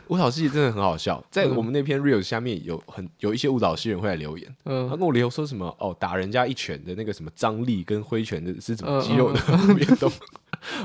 [0.09, 1.23] 舞蹈系真的很好笑。
[1.31, 9.41] 在我们那篇 reels 下面有很有一些舞蹈系人会来留言，嗯，他跟我留说什么哦，打人家一拳的那个什么张力跟挥拳的是怎么肌肉的？
[9.73, 10.11] 变动，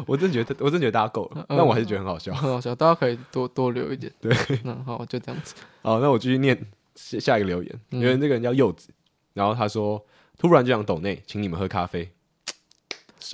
[0.07, 4.11] 我真觉得我真觉得大家够了，但我还是觉得很好笑，很好笑，大家可以多多留一点。
[4.19, 4.35] 对，
[4.65, 5.55] 那，好，就这样子。
[5.83, 6.59] 好，那我继续念
[6.95, 8.89] 下下一个留言，因为这个人叫柚子，
[9.35, 10.03] 然后他说
[10.39, 12.11] 突然就想抖内，请你们喝咖啡。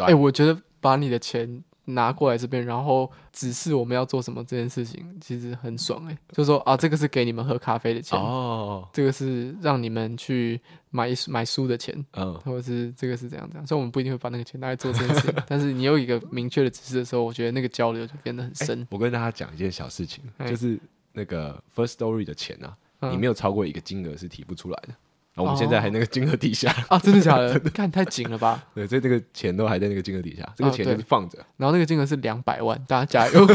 [0.01, 1.63] 哎，我觉得把你的钱。
[1.87, 6.19] 拿过来这边，然后指示我们要做什么这件事情，其实很爽哎、欸。
[6.33, 10.61] 就说啊，这个是给你们喝咖啡的钱哦，这个是让你们去
[10.91, 13.67] 买买书的钱，嗯，或者是这个是怎样怎样。
[13.67, 18.81] 所以我们不一定会把那个钱拿来做这件事情， 但是你有一个明确的指示的时候，我觉得那个交流就变得很深。
[18.81, 20.79] 欸、我跟大家讲一件小事情，欸、就是
[21.13, 24.95] 那个 First Story 的钱啊，嗯、你没有超过一个金额是提不出来的。
[25.43, 27.59] 我们现在还那个金额底下 啊，真的假的？
[27.71, 28.63] 看太紧了吧？
[28.75, 31.39] 对，所以这个钱都还在那个金额底下，这个钱就是放着。
[31.57, 33.47] 然后那个金额是两百万，大家加油！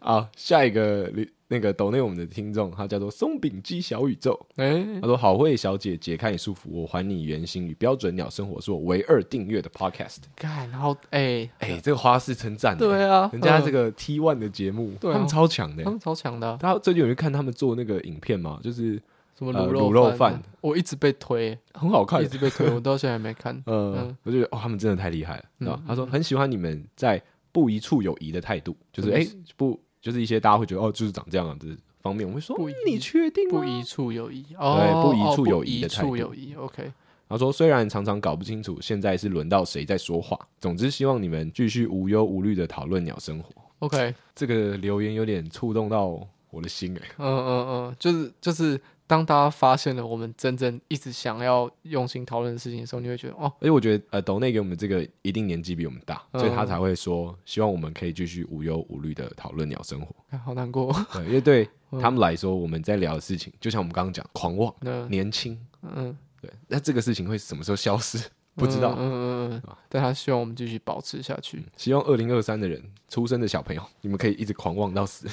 [0.00, 1.10] 好，下一个
[1.52, 4.38] 那个抖内我们的听众，他叫做松饼鸡小宇宙。
[4.54, 7.66] 哎，他说：“好会小姐解开你束缚，我还你原形。
[7.66, 16.56] 与标准鸟生活是我唯二订阅的 Podcast。”干，然后哎哎，这个花式称赞，对啊，人家这个 T One 的节目，他们超强的，他们超强的。
[16.60, 18.60] 他最近有去看他们做那个影片嘛？
[18.62, 18.94] 就是
[19.36, 23.60] 什么卤肉卤肉饭，我一直被推，很好看，一直被推， 我到现在还没看。
[23.66, 25.82] 嗯，我觉得哦，他们真的太厉害了。
[25.84, 27.20] 他说很喜欢你们在
[27.50, 29.26] 不一处有疑的态度，就是哎
[29.56, 29.80] 不。
[30.00, 33.60] 就是一些大家会觉得哦，就是长这样子方面，我会说不，你确定吗？
[33.60, 36.08] 不一处有一哦，对，不一处有疑的态度。
[36.08, 36.92] 不一处有一，OK。
[37.28, 43.50] 他说虽然常常搞不清楚现在是轮到谁在说话，总之希望你们继续无忧无虑的讨论鸟生活。
[43.80, 46.20] OK，这个留言有点触动到
[46.50, 47.02] 我的心哎。
[47.18, 48.80] 嗯嗯嗯，就是就是。
[49.10, 60.14] 当大家发现了我们真正一直想要用心讨论的事情的时候，你会觉得哦，而且我觉得呃，抖内给我们这个一定年纪比我们大，所以他才会说希望我们可以继续无忧无虑的讨论鸟生活。
[60.38, 61.68] 好难过，对，因为对
[62.00, 64.72] 他们来说，我们在聊的事情，就像我们刚刚讲，狂妄、
[65.08, 68.16] 年轻，嗯，对，那这个事情会什么时候消失？
[68.54, 71.64] 不知道，嗯嗯嗯，但他希望我们继续保持下去。
[71.76, 75.26] 希望二零二三的人出生的小朋友，你们可以一直狂妄到死。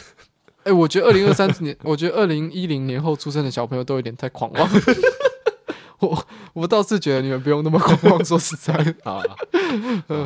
[0.67, 4.69] 哎、欸，我觉得二零二三年，我觉得二零一零年后出生的小朋友都有点太狂妄。
[5.99, 9.23] 我我倒是觉得你们不用那么狂妄，说实在啊，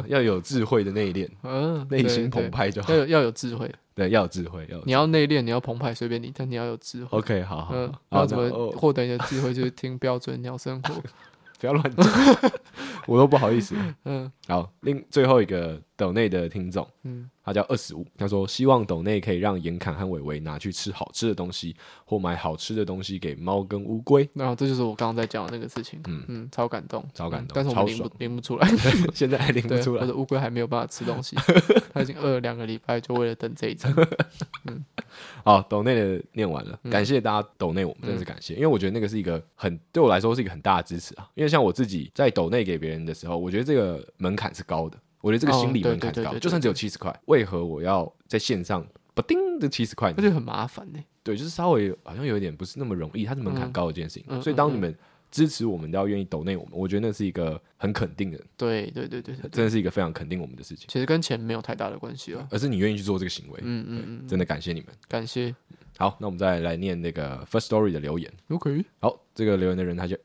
[0.08, 2.92] 要有智慧的内敛，嗯，内心澎湃就好。
[2.92, 7.20] 要有要有智慧，对，要有智慧，要你要内敛，你要澎湃，随便你，但你要有智慧。
[7.20, 9.54] OK，好好，嗯，要怎么获得你的智慧？
[9.54, 10.96] 就是听标准鸟生活。
[11.62, 12.06] 不要乱讲，
[13.06, 13.76] 我都不好意思。
[14.06, 24.28] 嗯，好，另最后一个抖内的听众，嗯，他叫二十五，他说希望斗内可以让严侃和伟伟拿去吃好吃的东西，或买好吃的东西给猫跟乌龟。
[24.34, 26.02] 那这就是我刚刚在讲的那个事情。
[26.08, 28.68] 嗯嗯，超感动，超感动，但是我们领不领不出来，
[29.14, 30.02] 现在还拎不出来。
[30.02, 31.36] 我的乌龟还没有办法吃东西，
[31.94, 33.94] 他已经饿了两个礼拜，就为了等这一餐。
[34.66, 34.84] 嗯，
[35.46, 41.52] 好，斗内的念完了，感谢大家斗内我们，真的是感谢，因为我觉得那个是一个很对我来说是一个很大的支持啊，因为。
[41.52, 44.98] 像我自己在斗内给别人的时候，我觉得这个门槛是高的。
[45.22, 50.14] 我觉得这个心理门槛是高，就算只有七十块，为何我要在线上不叮的七十块？
[50.18, 51.00] 那就很麻烦呢。
[51.24, 54.42] 对，就是稍微好像有一点不是那么容易，它是门槛高的一件事情。
[54.42, 54.96] 所以当你们
[55.30, 58.40] 支持我们，都要愿意抖内我们，我觉得那是一个很肯定的。
[58.58, 60.88] 对对对对，真的是一个非常肯定我们的事情。
[60.88, 63.60] 其实跟钱没有太大的关系了，而是你愿意去做这个行为。
[63.62, 65.56] 嗯嗯嗯，真的感谢你们，感谢。
[65.98, 68.32] 好，那我们再来念那个 First Story 的留言。
[68.50, 70.16] OK，好，这个留言的人他叫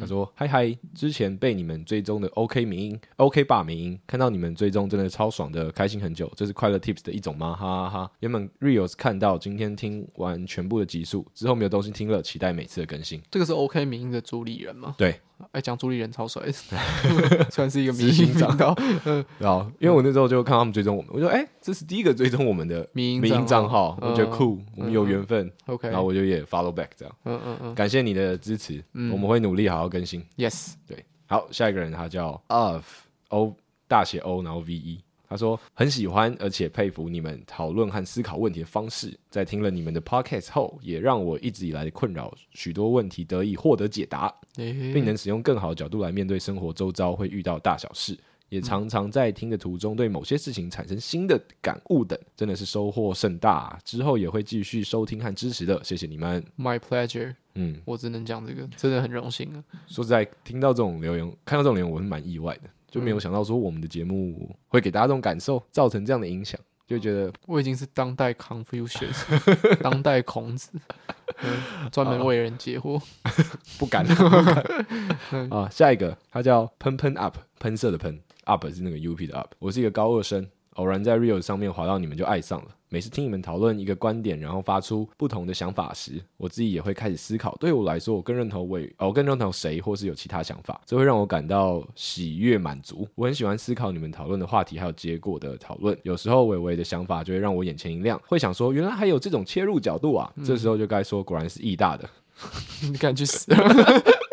[0.00, 6.30] 他说：“嗨嗨，之前被你们追踪的 OK 名音，OK 霸名音，看到你们追踪真的超爽的，开心很久。
[6.36, 7.54] 这是快乐 Tips 的一种吗？
[7.54, 8.10] 哈哈哈。
[8.20, 13.22] 原本 Reels 看到，今天听完全部的集数之后，没有东西听了，期待每次的更新。
[13.30, 14.94] 这个是 OK 名音的主理人吗？
[14.98, 15.20] 对。”
[15.52, 16.42] 哎，讲主理人超帅，
[17.50, 18.74] 算是一个明星账号。
[19.04, 25.50] 嗯，然后因为我那时候就看他们追踪我们，我说哎，这是第一个追踪我们的 明星账号，我觉得酷，我们有缘分。
[25.66, 27.14] OK，然后我就也 follow back 这样。
[27.24, 30.24] 嗯嗯嗯，感谢你的支持，我们会努力好好更新。
[30.36, 32.84] Yes，对，好，下一个人他叫 Of
[33.28, 33.56] O
[33.88, 35.00] 大写 O，然后 V E。
[35.28, 39.18] 他说很喜欢，而且佩服你们讨论和思考问题的方式。
[39.30, 48.16] 在听了你们的 podcast 后，也让我一直以来的困扰许多问题得以获得解答，并能使用更好的角度来面对生活周遭会遇到大小事。
[48.48, 53.52] 也常常在听的途中对某些事情产生新的感悟等，真的是收获甚大。
[53.52, 56.40] 啊之后也会继续收听和支持的，谢谢你们。
[56.56, 57.34] My pleasure。
[57.54, 59.64] 嗯，我只能讲这个，真的很荣幸啊。
[59.88, 62.70] 说实在，听到这种留言，看到这种留言，我是蛮意外的。
[62.90, 69.24] 就没有想到说我们的节目会给大家这种感受，造成这样的影响，就觉得我已经是当代 Confucius，
[69.82, 70.70] 当代孔子，
[71.90, 73.02] 专门为人解惑，
[73.78, 74.06] 不敢
[75.50, 75.68] 啊！
[75.68, 79.52] 下一个，他叫喷喷 up，喷射的喷，up 是那个 up 的 up。
[79.58, 82.68] 我是一个高二生，偶然在 Reels 上面滑到你们就爱上了。
[82.88, 87.56] 每次听你们讨论一个观点，然后发出不同的想法时，我自己也会开始思考。
[87.58, 93.06] 对我来说，我更认同伟，我更认同谁，或是有其他想法，这会让我感到喜悦满足。
[93.14, 95.98] 我很喜欢思考你们讨论的话题还有结果的讨论。
[96.04, 100.32] 有时候伟伟的想法就会让我眼前一亮，会想说，原来还有这种切入角度啊！
[100.44, 102.08] 这时候就该说，果然是义大的，
[102.90, 103.52] 你赶紧去死！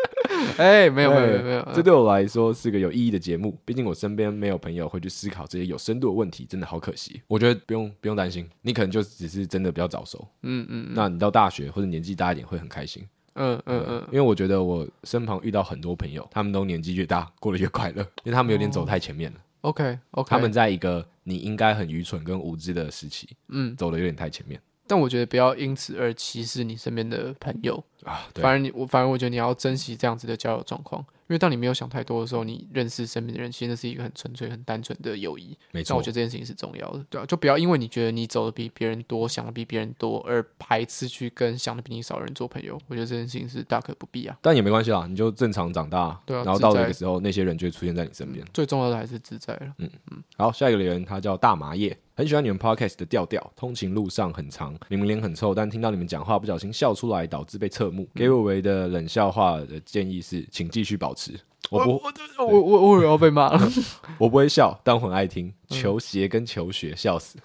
[0.58, 3.58] 哎，没有没有没有，这对我来说是个有意义的节目。
[3.64, 7.20] 毕竟我身边没有朋友会去思考这些有深度的问题，真的好可惜。
[7.26, 10.26] 我觉得不用不用担心，你可能就只是真的比较早熟。
[10.42, 13.06] 嗯嗯，那你到大学或者年纪大一点会很开心。
[13.34, 19.38] 嗯嗯嗯，因为我觉得我身旁遇到很多朋友，他们都年纪越大过得越快乐， 因为他们有点走太前面了。
[19.62, 24.60] OK OK，他们在一个你应该很愚蠢跟无知的时期，嗯，走的有点太前面。
[24.86, 28.28] 但我觉得不要因此而歧视你身边的朋友啊。
[28.34, 35.56] 反而你我反而我觉得你要珍惜这样子的交友状况，因为当你没有想太多的时候，你认识身边的人，其实那是一个很纯粹、很单纯的友谊。
[35.72, 42.78] 没错，我觉得这件事情是重要的，对啊，就不要因为你觉得你走的比别人多，想的比别人多，而排斥去跟想的比你少的人做朋友。
[42.88, 44.36] 我觉得这件事情是大可不必啊。
[44.42, 48.44] 但也没关系啦，你就正常长大，对啊，然后到那个时候，那些人就会出现在你身边。
[48.44, 49.74] 嗯，最重要的还是自在了。
[49.78, 50.22] 嗯嗯。
[50.36, 51.96] 好，下一个留言他叫大麻叶。
[52.16, 58.08] 很喜欢你们 podcast 的调调，通勤路上很长，你们脸很臭，但听到你们讲话不小心笑出来，导致被侧目。
[58.14, 61.32] 给我为的冷笑话的建议是，请继续保持。
[61.70, 62.00] 我不，
[62.38, 63.68] 我我我我要被骂了。
[64.18, 67.36] 我不会笑，但我很爱听球鞋跟球鞋，笑死，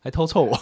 [0.00, 0.58] 还偷臭我。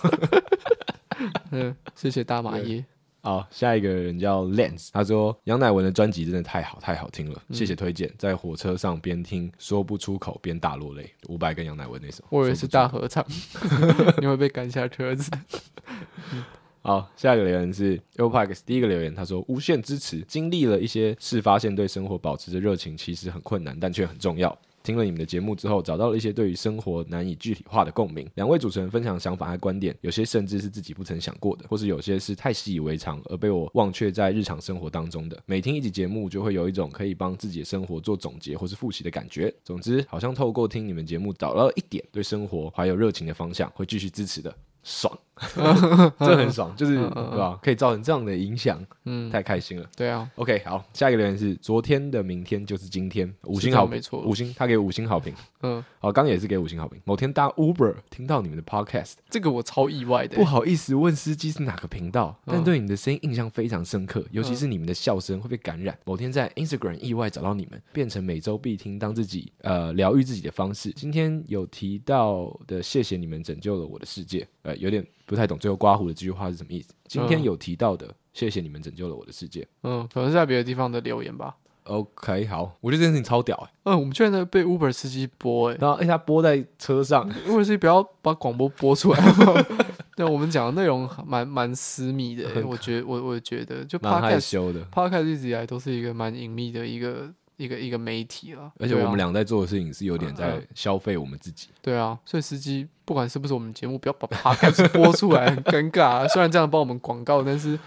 [1.52, 2.84] 嗯，谢谢大马爷。
[3.22, 8.10] 好，下一个人叫 Lance，他说杨乃文的专辑真的太好，太好听了，谢谢推荐。
[8.16, 11.12] 在火车上边听，说不出口边大落泪。
[11.28, 13.24] 伍佰跟杨乃文那首，我以为是大合唱，
[14.20, 15.30] 你会被赶下车子。
[16.82, 24.56] 好，下一个留言是 Oparks 第一个留言，他说无限支持，经历了一些事，发现对生活保持着热情其实很困难，但却很重要。
[24.82, 28.28] 听了你们的节目之后，找到了一些对于生活难以具体化的共鸣。
[28.34, 35.40] 两位主持人分享想法和观点，有些甚至是自己不曾想过的，或是有些是太习以为常而被我忘却在日常生活当中的。
[35.46, 39.54] 每听一集节目，就会有一种可以帮自己的生活做总结或是复习的感觉。
[39.64, 44.54] 总之，好像透过听你们节目，找到了一点对生活怀有热情的方向，会继续支持的。
[44.82, 45.18] 爽，
[46.18, 47.58] 这很爽，就是对吧？
[47.62, 49.88] 可以造成这样的影响，嗯，太开心了。
[49.96, 57.00] 对啊，OK，好，下一个留言是昨天的明天就是今天，五星好评，没错，五星，他给五星好评，嗯，好，刚也是给五星好评。
[57.04, 65.98] 某天搭 Uber 听到你们的 Podcast，这个我超意外的，不好意思问司机是哪个频道，但对你的声音印象非常深刻，尤其是你们的笑声会被感染。
[66.04, 70.90] 某天在 Instagram 意外找到你们，变成每周必听，当自己呃疗愈自己的方式。
[70.92, 74.46] 今天有提到的，谢谢你们拯救了我的世界。
[74.62, 76.92] 呃，有点不太懂，最后刮胡的这句话是什么意思？
[77.06, 79.64] 今天有提到的，嗯、谢谢你们拯救了我的世界。
[79.84, 81.54] 嗯，可能是在别的地方的留言吧。
[81.84, 83.92] OK，好，我觉得这件事情超屌哎、欸。
[83.92, 89.34] 嗯，我们居然在被 Uber 司机播哎、欸，然后哎，他播在车上，Uber 司机不要把广播播出来。
[90.16, 97.32] 对，我们讲的内容蛮蛮私密的、欸，我觉得我我觉得就 Podcast, 蛮害羞的，Podcast 一直以来都是一个蛮隐秘的一个。
[97.60, 101.68] 一个一个媒体了，而且我们俩在做的事情是有点在消费我们自己。
[101.82, 106.28] 对啊，所以司机不管是不是我们节目，不要把它播出来，很尴尬、啊。
[106.28, 107.78] 虽然这样帮我们广告，但是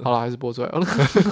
[0.00, 0.80] 好了，还是播出来了，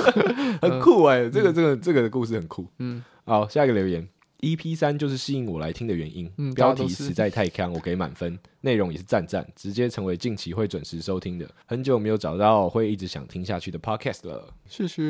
[0.61, 1.31] 很酷哎、欸！
[1.31, 2.67] 这个这个这个的故事很酷。
[2.79, 4.09] 嗯，好，下一个留言。
[4.41, 11.51] EP 三就是吸引我来听的原因，嗯、标题实在太强，我给满分，内容也是赞赞，直接成为近期会准时收听的。
[11.65, 15.03] 很久没有找到会一直想听下去的 Podcast 了，谢谢。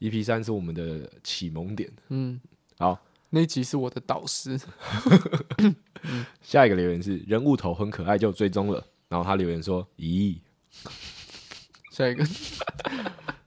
[0.00, 2.38] EP 三是我们的启蒙点，嗯，
[2.78, 2.98] 好，
[3.30, 4.60] 那一集是我的导师。
[6.42, 8.84] 下一个留言是人物头很可爱，就追踪了。
[9.08, 10.36] 然后他留言说：“咦，
[11.92, 12.24] 下一个，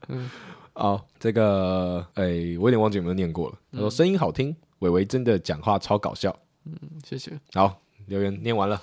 [0.07, 0.29] 嗯，
[0.73, 3.59] 好，这个，哎、欸，我有点忘记有没有念过了。
[3.71, 4.55] 他说声音好听。”
[4.85, 6.73] 伟伟真的讲话超搞笑，嗯，
[7.03, 7.31] 谢谢。
[7.53, 8.79] 好，留言念完了，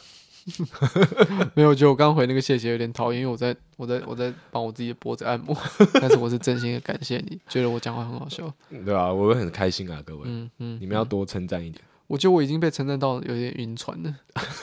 [1.55, 5.57] 没有，我觉得我刚回那个谢谢有点讨厌，因为我在我在我在帮我自己的脖子按摩，
[6.01, 8.53] 但是我是真心的感谢你，觉得我讲话很好笑，
[8.85, 11.81] 对啊，我会很开心啊，各位，嗯嗯，你们要多称赞一点。
[12.09, 14.15] 我觉得我已经被称赞到有点晕船了，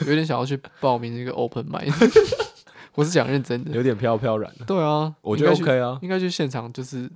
[0.06, 1.90] 有点想要去报名那个 open mic。
[3.00, 4.52] 我是讲认真的，有点飘飘然。
[4.66, 7.10] 对啊，我觉得 OK 啊，应该去现场就是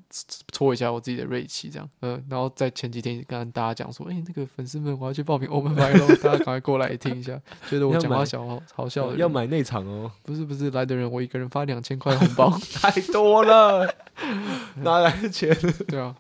[0.51, 1.87] 搓一下我自己的锐气，这样。
[2.01, 9.17] 嗯，然后在前几天跟大家讲说，哎，那个粉丝们，我要去报名 Open Mic 喽，大家赶快过来听一下，觉得我讲话小好好笑的。
[9.19, 13.87] 要买内场哦，不是不是，来的人我一个人发两千块红包， 太多了，
[14.83, 15.55] 哪来的钱？
[15.87, 16.15] 对啊，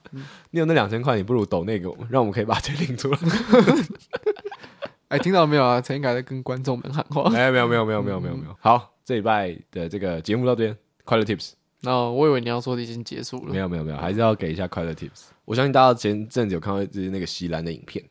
[0.51, 3.19] 你有那两千块，你不如抖那个，让我们可以把钱领出来。
[5.09, 5.81] 哎，听到了没有啊？
[5.81, 7.31] 陈英凯在跟观众们喊话。
[7.31, 8.94] 没有没有没有没有没有没有没有，好。
[9.05, 11.53] 这礼拜的这个节目到这边，快乐 Tips。
[11.83, 13.53] 那我以为你要说的已经结束了。
[13.53, 15.27] 没有没有没有，还是要给一下快乐 Tips。
[15.45, 18.03] 我相信大家前阵子有看到就是那个席兰的影片，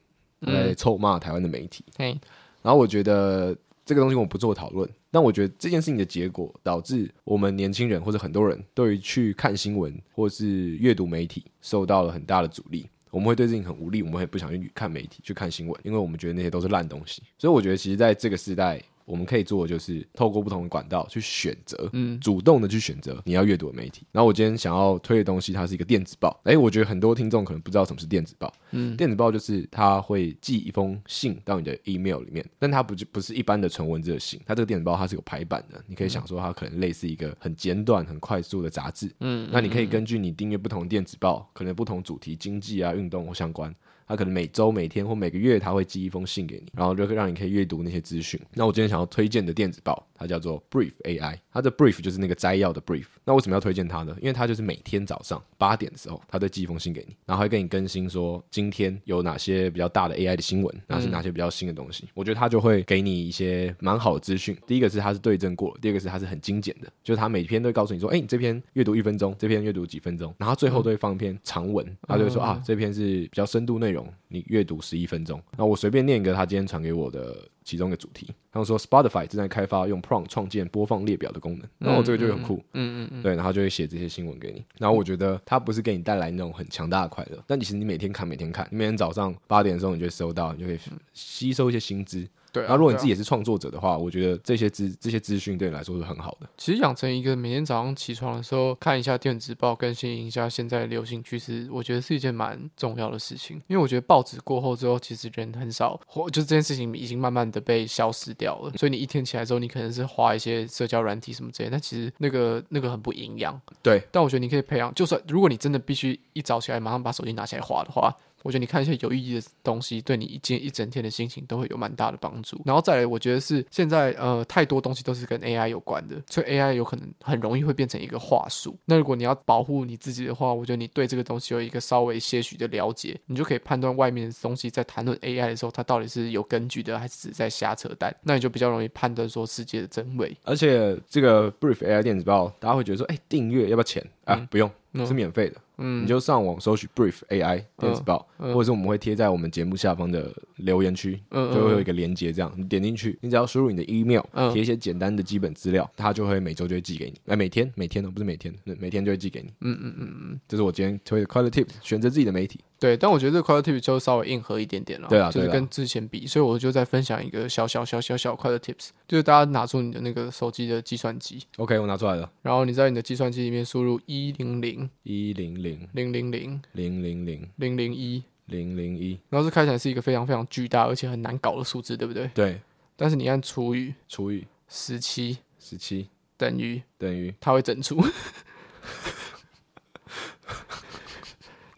[0.46, 1.84] 在臭骂台湾的媒体。
[1.98, 2.20] 嗯、
[2.62, 12.88] 然后我觉得这个东西我不做讨论，但我觉得这件事情的结果导致我们年轻人或者很多人对于去看新闻或是阅读媒体受到了很大的阻力。
[13.10, 17.24] 我们会对这件事情很无力，我们会不想去看媒体去看新闻，因为我们觉得那些都是烂东西。
[17.39, 18.80] 所以我觉得其实在这个时代。
[19.06, 24.06] 我们可以做的就是透过不同的管道去选择，嗯，主动的去选择你要阅读的媒体。
[24.12, 26.39] 然后我今天想要推的东西，它是一个电子报。
[26.43, 28.51] 哎，我觉得很多听众可能不知道什么是电子报。
[28.72, 35.84] 嗯，电子报就是它会寄一封信到你的 email 里面，但它不就不是一般的纯文字的信，它这个电子报它是有排版的。
[35.88, 39.12] 你可以想说，它可能类似一个很简短、很快速的杂志。
[39.20, 43.74] 嗯，那你可以根据你订阅不同的电子报，可能不同主题，经济啊、运动或相关。
[44.08, 48.39] 他可能每周、每天或每个月，他会寄一封信给你，然后就让你可以阅读那些资讯。
[48.54, 53.05] 那我今天想要推荐的电子报，它叫做 Brief AI，它的 Brief 就是那个摘要的 Brief。
[53.26, 54.15] 那为什么要推荐它呢？
[54.21, 62.05] 因为它就是每天早上八点的时候，它都寄一封信给你，然后会跟你更新说今天有哪些比较大的 AI 的新闻，哪是哪些比较新的东西。
[62.05, 64.57] 嗯、我觉得它就会给你一些蛮好的资讯。
[64.67, 74.74] 第一个是它是对症过，第二个是它是很精简的，就是它每篇都会告诉你说，哎、欸，你这篇阅读一分钟，这篇阅读几分钟，然后最后都会放一篇长文，它就会说啊，这篇是比较深度内容，你阅读。
[74.84, 78.34] 十一分钟，那我随便念一个他今天传给我的其中一个主题。
[78.51, 84.64] 他们说 Spotify 正在开发用 prompt 创建播放列表的功能，然后这个就很酷，嗯嗯嗯，对，然后就会写这些新闻给你。
[84.78, 90.80] 然后我觉得它不是给你带来那种很强大的快乐，但其实你每天看，每天看，你每天早上八点的时候你就会收到，你就可以
[91.14, 92.28] 吸收一些新知。
[92.54, 96.47] 对、啊，然后如果你自己也是创作者的话，啊、我觉得这些资这些资讯对你来说是很好的。
[96.56, 103.58] 其实养成一个每天早上起床的时候看一下电子报，更新一下现在流行趋势，我觉得是一件蛮重要的事情。
[103.68, 108.72] 因为我觉得报纸过后之后，其实人很少，或就这件事情已经慢慢的被消失掉了。
[108.78, 113.60] 所以你一天起来之后，你可能是花一些社交软体什么之类，但其实那个那个很不营养。
[113.82, 118.16] 对，但我觉得你可以培养，就算如果你真的必须一早起来马上把手机拿起来划的话。
[118.44, 122.62] 我觉得你看一些有意义的东西，对你一天一整天的心情都会有蛮大的帮助。
[122.66, 128.78] 然后再来，我觉得是现在呃太多东西都是跟 AI 有关的，所以 AI 有可能很容易会变成一个话术。
[128.86, 138.14] 那如果你要保护你自己的话，我觉得你对这个东西有一个稍微些许的了解，你就可以判断外面的东西在谈论 AI 的时候，它到底是有根据的还是只在瞎扯淡。
[138.24, 140.36] 那你就比较容易判断说世界的真伪。
[140.44, 144.36] 而且这个 Brief AI 电子报，大家会觉得说，哎，订阅要不要钱啊？
[144.36, 144.69] 嗯、不用。
[145.07, 154.21] 是免费的，嗯，你就上网搜取 Brief AI 电子报，或者是我们会贴在我们节目下方的留言区，就会有一个连接，这样你点进去，你只要输入你的 email，
[154.53, 162.59] 贴一些简单的基本资料，它就会每周就会寄给你，哎，每天每天哦，不是每天，每天就会寄给你，嗯嗯嗯嗯，这是我今天推的快乐 Tips，选择自己的媒体。
[162.84, 182.30] 对，但我觉得这个快乐 Tips 就稍微硬核一点点了，对啊，就是跟之前比，所以我就再分享一个小小小小小快乐 Tips，就是大家拿出你的那个手机的计算机，OK，我拿出来了，然后你在你的计算机里面输入一零零一零零零零零零零零零零一零零一，然后这开起来是一个非常非常巨大而且很难搞的数字，对不对？
[182.34, 182.60] 对，
[182.98, 188.04] 但是你按除以除以十七十七等于等于，它会整除。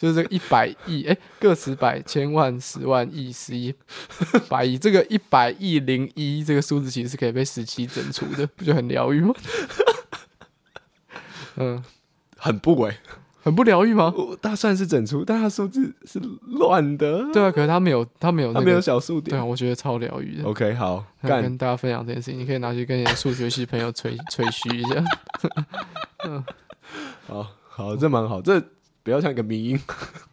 [0.05, 3.73] 就是这个一百亿，哎、欸，个十百千万十万亿十亿
[4.47, 9.33] 百亿，这个一百亿零一这个数字其实是可以被十七整除的， 不就很疗愈吗？
[11.57, 11.83] 嗯，
[12.37, 12.95] 很不为，
[13.41, 14.13] 很不疗愈吗？
[14.43, 16.19] 它算是整除，但它数字是
[16.59, 17.27] 乱的。
[17.33, 19.35] 对啊，可是它没有，它没有、那没有小数点。
[19.35, 20.47] 对啊，我觉得超疗愈的。
[20.47, 25.03] OK，好，跟大家分享这件事情，你可以拿去跟你的数学系朋友吹吹嘘一下。
[26.27, 26.43] 嗯，
[27.25, 28.63] 好好，这蛮好，这。
[29.05, 29.79] 不要像一个迷因，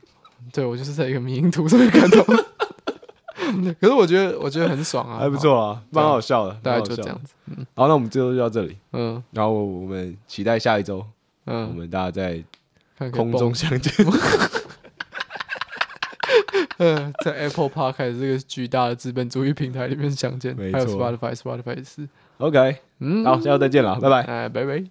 [0.50, 2.24] 对，我就是在一个迷因图上面看到，
[3.78, 7.34] 可是我觉得我觉得很爽啊，还不错啊，蛮好笑的，大概就这样子。
[7.48, 11.04] 嗯，好，那我们这周就到这里，嗯，然后我们期待下一周，
[11.44, 12.42] 嗯，我们大家在
[13.10, 13.92] 空中相见，
[16.78, 22.08] 嗯， 在 Apple Podcast 这个巨大的资本主义平台里面相见，还有 Spotify，Spotify 是。
[22.38, 24.82] OK，嗯，好，下周再见了，拜拜，哎，拜拜。